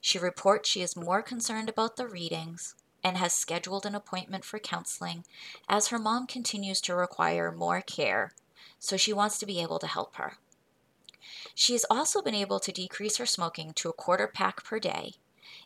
She 0.00 0.18
reports 0.18 0.68
she 0.68 0.82
is 0.82 0.96
more 0.96 1.22
concerned 1.22 1.68
about 1.68 1.96
the 1.96 2.06
readings 2.06 2.74
and 3.02 3.16
has 3.16 3.32
scheduled 3.32 3.86
an 3.86 3.94
appointment 3.94 4.44
for 4.44 4.58
counseling 4.58 5.24
as 5.68 5.88
her 5.88 5.98
mom 5.98 6.26
continues 6.26 6.80
to 6.82 6.94
require 6.94 7.52
more 7.52 7.80
care, 7.80 8.32
so 8.78 8.96
she 8.96 9.12
wants 9.12 9.38
to 9.38 9.46
be 9.46 9.60
able 9.60 9.78
to 9.78 9.86
help 9.86 10.16
her. 10.16 10.38
She 11.54 11.72
has 11.72 11.86
also 11.90 12.22
been 12.22 12.34
able 12.34 12.60
to 12.60 12.72
decrease 12.72 13.16
her 13.16 13.26
smoking 13.26 13.72
to 13.74 13.88
a 13.88 13.92
quarter 13.92 14.26
pack 14.26 14.64
per 14.64 14.78
day, 14.78 15.14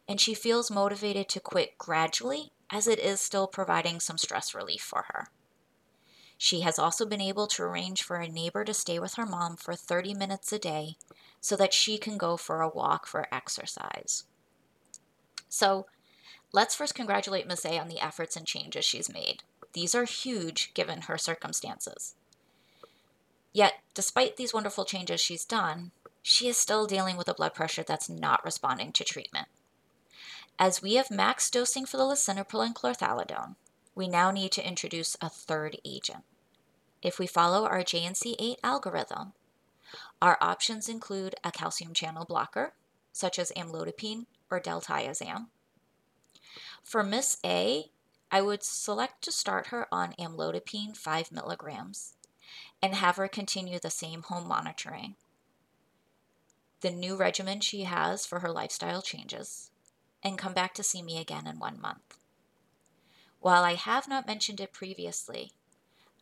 and 0.07 0.20
she 0.20 0.35
feels 0.35 0.70
motivated 0.70 1.29
to 1.31 1.40
quit 1.40 1.79
gradually 1.79 2.53
as 2.70 2.87
it 2.87 2.99
is 2.99 3.20
still 3.20 3.46
providing 3.46 4.01
some 4.01 4.18
stress 4.18 4.55
relief 4.55 4.83
for 4.83 5.07
her. 5.09 5.29
She 6.42 6.61
has 6.61 6.79
also 6.79 7.05
been 7.05 7.20
able 7.20 7.46
to 7.48 7.62
arrange 7.62 8.03
for 8.03 8.16
a 8.16 8.26
neighbor 8.26 8.64
to 8.64 8.72
stay 8.72 8.98
with 8.98 9.16
her 9.16 9.26
mom 9.26 9.57
for 9.57 9.74
30 9.74 10.14
minutes 10.14 10.50
a 10.55 10.59
day 10.59 10.96
so 11.38 11.55
that 11.57 11.74
she 11.74 11.98
can 11.98 12.16
go 12.16 12.38
for 12.38 12.62
a 12.62 12.68
walk 12.70 13.07
for 13.07 13.29
exercise. 13.31 14.24
So, 15.50 15.85
let's 16.50 16.74
first 16.74 16.94
congratulate 16.94 17.46
Miss 17.46 17.66
A 17.66 17.79
on 17.79 17.88
the 17.88 18.00
efforts 18.00 18.37
and 18.37 18.46
changes 18.46 18.87
she's 18.87 19.12
made. 19.12 19.42
These 19.74 19.94
are 19.94 20.05
huge 20.05 20.72
given 20.72 21.03
her 21.03 21.18
circumstances. 21.18 22.14
Yet, 23.53 23.74
despite 23.92 24.38
these 24.38 24.55
wonderful 24.55 24.87
changes 24.87 25.20
she's 25.20 25.44
done, 25.44 25.90
she 26.22 26.48
is 26.48 26.57
still 26.57 26.87
dealing 26.87 27.18
with 27.18 27.29
a 27.29 27.35
blood 27.35 27.53
pressure 27.53 27.83
that's 27.83 28.09
not 28.09 28.42
responding 28.46 28.92
to 28.92 29.05
treatment. 29.05 29.48
As 30.59 30.81
we 30.81 30.94
have 30.94 31.11
max 31.11 31.50
dosing 31.50 31.85
for 31.85 31.98
the 31.98 32.05
lisinopril 32.05 32.64
and 32.64 32.74
chlorthalidone, 32.74 33.57
we 34.00 34.08
now 34.08 34.30
need 34.30 34.50
to 34.50 34.66
introduce 34.66 35.14
a 35.20 35.28
third 35.28 35.76
agent. 35.84 36.24
If 37.02 37.18
we 37.18 37.26
follow 37.26 37.66
our 37.66 37.82
JNC8 37.82 38.56
algorithm, 38.64 39.34
our 40.22 40.38
options 40.40 40.88
include 40.88 41.34
a 41.44 41.52
calcium 41.52 41.92
channel 41.92 42.24
blocker, 42.24 42.72
such 43.12 43.38
as 43.38 43.52
amlodipine 43.54 44.24
or 44.50 44.58
diltiazem. 44.58 45.48
For 46.82 47.02
Miss 47.02 47.36
A, 47.44 47.90
I 48.30 48.40
would 48.40 48.62
select 48.62 49.20
to 49.24 49.32
start 49.32 49.66
her 49.66 49.86
on 49.92 50.14
amlodipine 50.18 50.96
5 50.96 51.30
milligrams 51.30 52.14
and 52.80 52.94
have 52.94 53.16
her 53.16 53.28
continue 53.28 53.78
the 53.78 53.90
same 53.90 54.22
home 54.22 54.48
monitoring. 54.48 55.16
The 56.80 56.90
new 56.90 57.16
regimen 57.16 57.60
she 57.60 57.82
has 57.82 58.24
for 58.24 58.38
her 58.38 58.50
lifestyle 58.50 59.02
changes, 59.02 59.70
and 60.22 60.38
come 60.38 60.54
back 60.54 60.72
to 60.76 60.82
see 60.82 61.02
me 61.02 61.18
again 61.18 61.46
in 61.46 61.58
one 61.58 61.78
month. 61.78 62.19
While 63.40 63.64
I 63.64 63.74
have 63.74 64.07
not 64.07 64.26
mentioned 64.26 64.61
it 64.61 64.72
previously, 64.72 65.53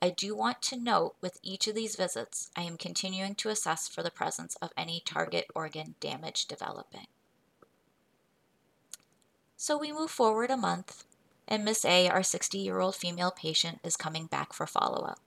I 0.01 0.11
do 0.11 0.37
want 0.37 0.63
to 0.63 0.77
note 0.77 1.17
with 1.21 1.41
each 1.43 1.67
of 1.67 1.75
these 1.75 1.97
visits, 1.97 2.51
I 2.57 2.63
am 2.63 2.77
continuing 2.77 3.35
to 3.37 3.49
assess 3.49 3.89
for 3.89 4.05
the 4.05 4.13
presence 4.13 4.55
of 4.63 4.71
any 4.77 5.03
target 5.05 5.47
organ 5.53 5.97
damage 5.99 6.47
developing. 6.47 7.09
So 9.57 9.77
we 9.77 9.91
move 9.91 10.13
forward 10.13 10.53
a 10.53 10.57
month, 10.57 11.05
and 11.49 11.65
Miss 11.65 11.85
A, 11.85 12.09
our 12.09 12.23
60 12.23 12.57
year 12.57 12.79
old 12.79 12.95
female 12.95 13.33
patient, 13.33 13.81
is 13.83 13.97
coming 13.97 14.27
back 14.27 14.53
for 14.53 14.69
follow 14.69 15.05
up. 15.05 15.19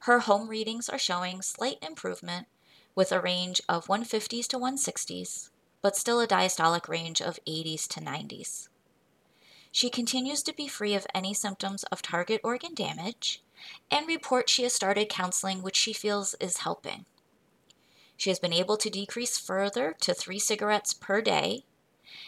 Her 0.00 0.20
home 0.20 0.48
readings 0.48 0.88
are 0.88 0.98
showing 0.98 1.40
slight 1.40 1.78
improvement 1.80 2.48
with 2.96 3.12
a 3.12 3.20
range 3.20 3.60
of 3.68 3.86
150s 3.86 4.48
to 4.48 4.58
160s, 4.58 5.50
but 5.82 5.96
still 5.96 6.20
a 6.20 6.26
diastolic 6.26 6.88
range 6.88 7.22
of 7.22 7.38
80s 7.46 7.86
to 7.88 8.00
90s. 8.00 8.68
She 9.70 9.90
continues 9.90 10.42
to 10.44 10.54
be 10.54 10.68
free 10.68 10.94
of 10.94 11.06
any 11.14 11.34
symptoms 11.34 11.84
of 11.84 12.02
target 12.02 12.40
organ 12.42 12.74
damage 12.74 13.42
and 13.90 14.06
reports 14.06 14.52
she 14.52 14.62
has 14.62 14.72
started 14.72 15.08
counseling, 15.08 15.62
which 15.62 15.76
she 15.76 15.92
feels 15.92 16.34
is 16.40 16.58
helping. 16.58 17.04
She 18.16 18.30
has 18.30 18.38
been 18.38 18.52
able 18.52 18.76
to 18.78 18.90
decrease 18.90 19.38
further 19.38 19.94
to 20.00 20.14
three 20.14 20.38
cigarettes 20.38 20.92
per 20.92 21.20
day, 21.20 21.64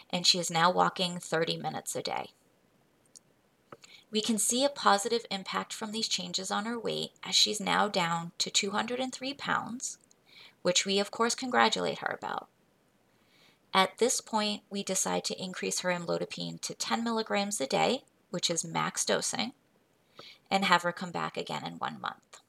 and 0.09 0.25
she 0.25 0.39
is 0.39 0.49
now 0.49 0.71
walking 0.71 1.19
30 1.19 1.57
minutes 1.57 1.95
a 1.95 2.01
day. 2.01 2.31
We 4.09 4.21
can 4.21 4.37
see 4.37 4.63
a 4.63 4.69
positive 4.69 5.25
impact 5.31 5.73
from 5.73 5.91
these 5.91 6.07
changes 6.07 6.51
on 6.51 6.65
her 6.65 6.77
weight 6.77 7.11
as 7.23 7.35
she's 7.35 7.61
now 7.61 7.87
down 7.87 8.33
to 8.39 8.49
203 8.49 9.33
pounds, 9.33 9.97
which 10.61 10.85
we 10.85 10.99
of 10.99 11.11
course 11.11 11.33
congratulate 11.33 11.99
her 11.99 12.17
about. 12.17 12.49
At 13.73 13.99
this 13.99 14.19
point, 14.19 14.63
we 14.69 14.83
decide 14.83 15.23
to 15.25 15.41
increase 15.41 15.79
her 15.79 15.89
amlodipine 15.89 16.59
to 16.61 16.73
10 16.73 17.03
milligrams 17.03 17.61
a 17.61 17.67
day, 17.67 18.03
which 18.29 18.49
is 18.49 18.65
max 18.65 19.05
dosing, 19.05 19.53
and 20.49 20.65
have 20.65 20.83
her 20.83 20.91
come 20.91 21.11
back 21.11 21.37
again 21.37 21.65
in 21.65 21.73
one 21.75 21.99
month. 22.01 22.41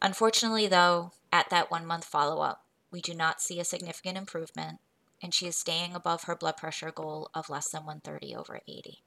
Unfortunately, 0.00 0.66
though, 0.66 1.12
at 1.32 1.50
that 1.50 1.70
one 1.70 1.84
month 1.84 2.04
follow 2.04 2.40
up, 2.40 2.64
we 2.90 3.02
do 3.02 3.14
not 3.14 3.42
see 3.42 3.60
a 3.60 3.64
significant 3.64 4.16
improvement, 4.16 4.78
and 5.22 5.34
she 5.34 5.46
is 5.46 5.56
staying 5.56 5.94
above 5.94 6.24
her 6.24 6.36
blood 6.36 6.56
pressure 6.56 6.90
goal 6.90 7.30
of 7.34 7.50
less 7.50 7.68
than 7.68 7.84
130 7.84 8.34
over 8.34 8.60
80. 8.66 9.02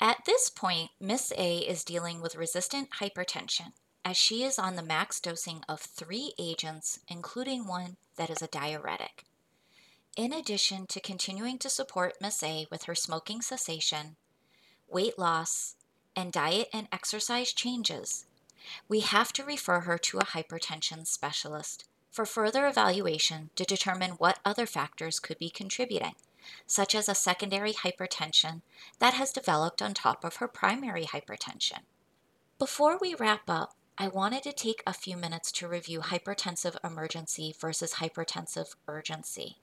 At 0.00 0.24
this 0.24 0.48
point, 0.48 0.90
Miss 0.98 1.32
A 1.36 1.58
is 1.58 1.84
dealing 1.84 2.20
with 2.20 2.36
resistant 2.36 2.88
hypertension 3.00 3.72
as 4.04 4.16
she 4.16 4.44
is 4.44 4.58
on 4.58 4.76
the 4.76 4.82
max 4.82 5.20
dosing 5.20 5.62
of 5.68 5.80
three 5.80 6.32
agents, 6.38 7.00
including 7.06 7.66
one 7.66 7.96
that 8.16 8.30
is 8.30 8.42
a 8.42 8.48
diuretic. 8.48 9.24
In 10.14 10.34
addition 10.34 10.86
to 10.88 11.00
continuing 11.00 11.56
to 11.58 11.70
support 11.70 12.20
Miss 12.20 12.42
A 12.42 12.66
with 12.70 12.82
her 12.82 12.94
smoking 12.94 13.40
cessation, 13.40 14.16
weight 14.86 15.18
loss, 15.18 15.76
and 16.14 16.30
diet 16.30 16.68
and 16.70 16.86
exercise 16.92 17.54
changes, 17.54 18.26
we 18.88 19.00
have 19.00 19.32
to 19.32 19.42
refer 19.42 19.80
her 19.80 19.96
to 19.96 20.18
a 20.18 20.26
hypertension 20.26 21.06
specialist 21.06 21.86
for 22.10 22.26
further 22.26 22.66
evaluation 22.66 23.48
to 23.56 23.64
determine 23.64 24.10
what 24.12 24.38
other 24.44 24.66
factors 24.66 25.18
could 25.18 25.38
be 25.38 25.48
contributing, 25.48 26.16
such 26.66 26.94
as 26.94 27.08
a 27.08 27.14
secondary 27.14 27.72
hypertension 27.72 28.60
that 28.98 29.14
has 29.14 29.32
developed 29.32 29.80
on 29.80 29.94
top 29.94 30.24
of 30.24 30.36
her 30.36 30.48
primary 30.48 31.04
hypertension. 31.04 31.84
Before 32.58 32.98
we 32.98 33.14
wrap 33.14 33.48
up, 33.48 33.76
I 33.96 34.08
wanted 34.08 34.42
to 34.42 34.52
take 34.52 34.82
a 34.86 34.92
few 34.92 35.16
minutes 35.16 35.50
to 35.52 35.68
review 35.68 36.00
hypertensive 36.00 36.76
emergency 36.84 37.54
versus 37.58 37.94
hypertensive 37.94 38.74
urgency. 38.86 39.61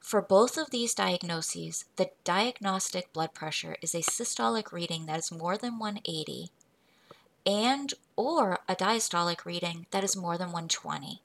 For 0.00 0.22
both 0.22 0.56
of 0.56 0.70
these 0.70 0.94
diagnoses, 0.94 1.84
the 1.96 2.10
diagnostic 2.24 3.12
blood 3.12 3.34
pressure 3.34 3.76
is 3.82 3.94
a 3.94 3.98
systolic 4.02 4.72
reading 4.72 5.06
that 5.06 5.18
is 5.18 5.32
more 5.32 5.56
than 5.56 5.78
180 5.78 6.50
and 7.44 7.94
or 8.16 8.58
a 8.68 8.74
diastolic 8.74 9.44
reading 9.44 9.86
that 9.92 10.02
is 10.02 10.16
more 10.16 10.36
than 10.36 10.48
120. 10.48 11.22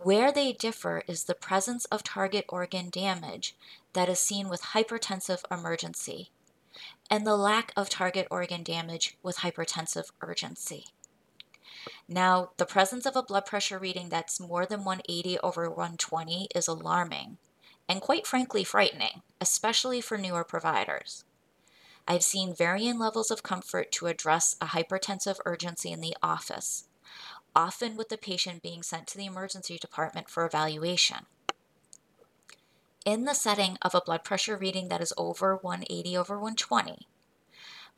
Where 0.00 0.30
they 0.30 0.52
differ 0.52 1.02
is 1.06 1.24
the 1.24 1.34
presence 1.34 1.84
of 1.86 2.04
target 2.04 2.44
organ 2.48 2.90
damage 2.90 3.56
that 3.94 4.08
is 4.08 4.20
seen 4.20 4.48
with 4.48 4.62
hypertensive 4.74 5.42
emergency 5.50 6.30
and 7.10 7.26
the 7.26 7.36
lack 7.36 7.72
of 7.76 7.88
target 7.88 8.28
organ 8.30 8.62
damage 8.62 9.16
with 9.22 9.38
hypertensive 9.38 10.10
urgency. 10.20 10.86
Now, 12.08 12.50
the 12.56 12.66
presence 12.66 13.06
of 13.06 13.16
a 13.16 13.22
blood 13.22 13.46
pressure 13.46 13.78
reading 13.78 14.08
that's 14.08 14.40
more 14.40 14.66
than 14.66 14.84
180 14.84 15.38
over 15.40 15.68
120 15.68 16.48
is 16.54 16.68
alarming 16.68 17.38
and 17.88 18.00
quite 18.00 18.26
frankly 18.26 18.64
frightening, 18.64 19.22
especially 19.40 20.00
for 20.00 20.18
newer 20.18 20.44
providers. 20.44 21.24
I've 22.06 22.22
seen 22.22 22.54
varying 22.54 22.98
levels 22.98 23.30
of 23.30 23.42
comfort 23.42 23.92
to 23.92 24.06
address 24.06 24.56
a 24.60 24.66
hypertensive 24.66 25.38
urgency 25.44 25.90
in 25.90 26.00
the 26.00 26.16
office, 26.22 26.84
often 27.54 27.96
with 27.96 28.08
the 28.08 28.18
patient 28.18 28.62
being 28.62 28.82
sent 28.82 29.06
to 29.08 29.18
the 29.18 29.26
emergency 29.26 29.78
department 29.78 30.28
for 30.28 30.44
evaluation. 30.44 31.26
In 33.04 33.24
the 33.24 33.34
setting 33.34 33.78
of 33.82 33.94
a 33.94 34.00
blood 34.00 34.24
pressure 34.24 34.56
reading 34.56 34.88
that 34.88 35.00
is 35.00 35.14
over 35.16 35.56
180 35.56 36.16
over 36.16 36.34
120, 36.34 37.06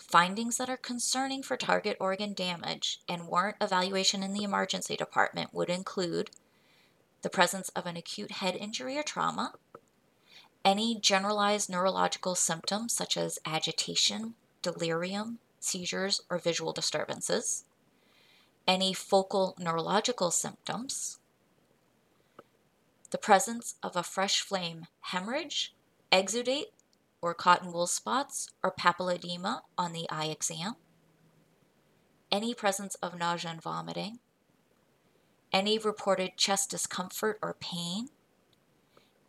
findings 0.03 0.57
that 0.57 0.71
are 0.71 0.77
concerning 0.77 1.43
for 1.43 1.57
target 1.57 1.97
organ 2.01 2.33
damage 2.33 3.01
and 3.09 3.29
warrant 3.29 3.57
evaluation 3.61 4.23
in 4.23 4.33
the 4.33 4.43
emergency 4.43 4.97
department 4.97 5.53
would 5.53 5.71
include 5.71 6.31
the 7.23 7.31
presence 7.31 7.69
of 7.71 7.87
an 7.87 7.97
acute 7.97 8.33
head 8.33 8.57
injury 8.57 8.97
or 8.97 9.03
trauma, 9.03 9.53
any 10.65 10.99
generalized 10.99 11.69
neurological 11.69 12.35
symptoms 12.35 12.93
such 12.93 13.17
as 13.17 13.39
agitation, 13.45 14.35
delirium, 14.63 15.39
seizures, 15.59 16.23
or 16.31 16.39
visual 16.39 16.73
disturbances, 16.73 17.65
any 18.67 18.93
focal 18.93 19.55
neurological 19.59 20.31
symptoms, 20.31 21.19
the 23.11 23.19
presence 23.19 23.75
of 23.83 23.97
a 23.97 24.03
fresh 24.03 24.41
flame 24.41 24.87
hemorrhage, 25.01 25.75
exudate, 26.13 26.73
or 27.23 27.35
cotton 27.35 27.73
wool 27.73 27.87
spots 27.87 28.49
or 28.63 28.73
papilledema 28.73 29.61
on 29.77 29.93
the 29.93 30.09
eye 30.11 30.27
exam, 30.27 30.75
any 32.31 32.55
presence 32.55 32.95
of 32.97 33.19
nausea 33.19 33.51
and 33.51 33.63
vomiting, 33.63 34.19
any 35.53 35.79
reported 35.79 36.37
chest 36.37 36.71
discomfort 36.71 37.39
or 37.43 37.57
pain, 37.61 38.09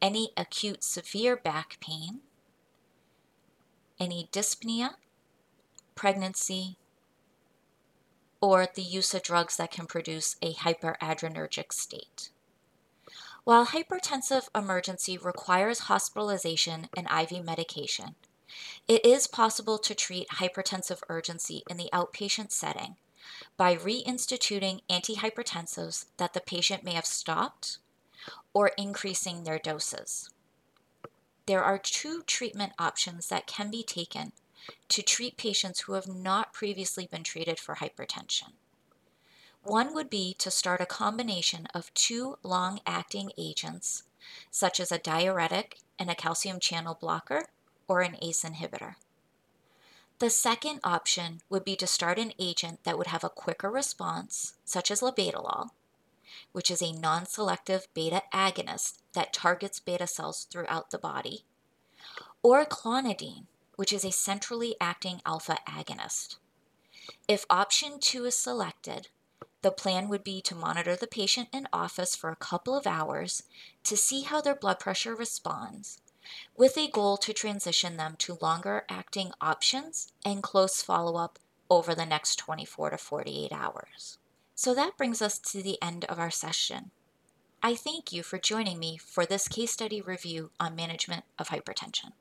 any 0.02 0.32
acute 0.38 0.84
severe 0.84 1.36
back 1.36 1.78
pain, 1.80 2.22
any 4.00 4.30
dyspnea, 4.32 4.92
pregnancy, 5.96 6.78
or 8.42 8.68
the 8.74 8.82
use 8.82 9.14
of 9.14 9.22
drugs 9.22 9.58
that 9.58 9.72
can 9.72 9.86
produce 9.86 10.36
a 10.42 10.54
hyperadrenergic 10.54 11.72
state. 11.72 12.30
While 13.44 13.68
hypertensive 13.68 14.50
emergency 14.54 15.18
requires 15.18 15.80
hospitalization 15.80 16.90
and 16.96 17.08
IV 17.08 17.44
medication, 17.44 18.16
it 18.88 19.04
is 19.04 19.26
possible 19.26 19.80
to 19.80 19.96
treat 19.96 20.28
hypertensive 20.30 21.02
urgency 21.10 21.64
in 21.68 21.78
the 21.78 21.90
outpatient 21.92 22.52
setting 22.52 22.98
by 23.58 23.76
reinstituting 23.76 24.82
antihypertensives 24.90 26.06
that 26.18 26.34
the 26.34 26.42
patient 26.42 26.84
may 26.84 26.94
have 26.94 27.06
stopped 27.06 27.80
or 28.54 28.70
increasing 28.78 29.44
their 29.44 29.58
doses. 29.58 30.30
There 31.48 31.64
are 31.64 31.80
two 31.80 32.22
treatment 32.24 32.74
options 32.78 33.28
that 33.30 33.48
can 33.48 33.72
be 33.72 33.84
taken 33.84 34.34
to 34.90 35.02
treat 35.02 35.38
patients 35.38 35.82
who 35.82 35.94
have 35.94 36.08
not 36.08 36.54
previously 36.54 37.08
been 37.08 37.24
treated 37.24 37.60
for 37.60 37.76
hypertension. 37.76 38.54
One 39.64 39.94
would 39.94 40.10
be 40.10 40.34
to 40.40 40.50
start 40.50 40.82
a 40.82 40.88
combination 40.88 41.68
of 41.74 41.94
two 41.94 42.38
long 42.42 42.80
acting 42.86 43.32
agents, 43.38 44.04
such 44.50 44.80
as 44.80 44.92
a 44.92 44.98
diuretic 44.98 45.78
and 46.00 46.10
a 46.10 46.16
calcium 46.16 46.60
channel 46.60 46.98
blocker 47.00 47.48
or 47.88 48.02
an 48.02 48.18
ACE 48.22 48.44
inhibitor. 48.44 48.96
The 50.18 50.32
second 50.32 50.80
option 50.84 51.42
would 51.50 51.64
be 51.64 51.76
to 51.76 51.86
start 51.86 52.18
an 52.18 52.34
agent 52.40 52.84
that 52.84 52.98
would 52.98 53.08
have 53.08 53.24
a 53.24 53.30
quicker 53.30 53.70
response, 53.70 54.54
such 54.66 54.90
as 54.90 55.02
labetalol, 55.02 55.70
which 56.52 56.72
is 56.72 56.82
a 56.82 56.92
non 56.92 57.26
selective 57.28 57.88
beta 57.94 58.24
agonist 58.34 59.00
that 59.14 59.34
targets 59.34 59.80
beta 59.80 60.08
cells 60.08 60.46
throughout 60.46 60.90
the 60.90 60.98
body, 60.98 61.46
or 62.42 62.66
clonidine, 62.66 63.46
which 63.76 63.94
is 63.94 64.04
a 64.04 64.12
centrally 64.12 64.76
acting 64.82 65.22
alpha 65.26 65.58
agonist. 65.68 66.38
If 67.28 67.46
option 67.50 68.00
two 68.00 68.26
is 68.26 68.38
selected, 68.38 69.10
the 69.62 69.72
plan 69.72 70.10
would 70.10 70.24
be 70.24 70.42
to 70.42 70.56
monitor 70.56 70.96
the 70.96 71.08
patient 71.08 71.50
in 71.54 71.68
office 71.72 72.16
for 72.16 72.30
a 72.30 72.36
couple 72.36 72.76
of 72.76 72.88
hours 72.88 73.44
to 73.84 73.96
see 73.96 74.22
how 74.22 74.42
their 74.42 74.56
blood 74.56 74.80
pressure 74.80 75.16
responds, 75.16 76.00
with 76.58 76.78
a 76.78 76.90
goal 76.90 77.18
to 77.18 77.34
transition 77.34 77.98
them 77.98 78.16
to 78.18 78.38
longer 78.42 78.86
acting 78.90 79.32
options 79.40 80.12
and 80.26 80.44
close 80.44 80.82
follow 80.82 81.16
up 81.16 81.40
over 81.70 81.94
the 81.94 82.06
next 82.06 82.36
24 82.38 82.92
to 82.92 82.98
48 82.98 83.52
hours. 83.52 84.18
So 84.56 84.74
that 84.76 84.98
brings 84.98 85.22
us 85.22 85.40
to 85.40 85.62
the 85.62 85.82
end 85.82 86.06
of 86.06 86.20
our 86.20 86.32
session. 86.32 86.92
I 87.64 87.76
thank 87.76 88.12
you 88.12 88.24
for 88.24 88.40
joining 88.40 88.80
me 88.80 88.98
for 88.98 89.26
this 89.26 89.48
case 89.48 89.72
study 89.72 90.02
review 90.02 90.52
on 90.60 90.76
management 90.76 91.24
of 91.38 91.50
hypertension. 91.50 92.14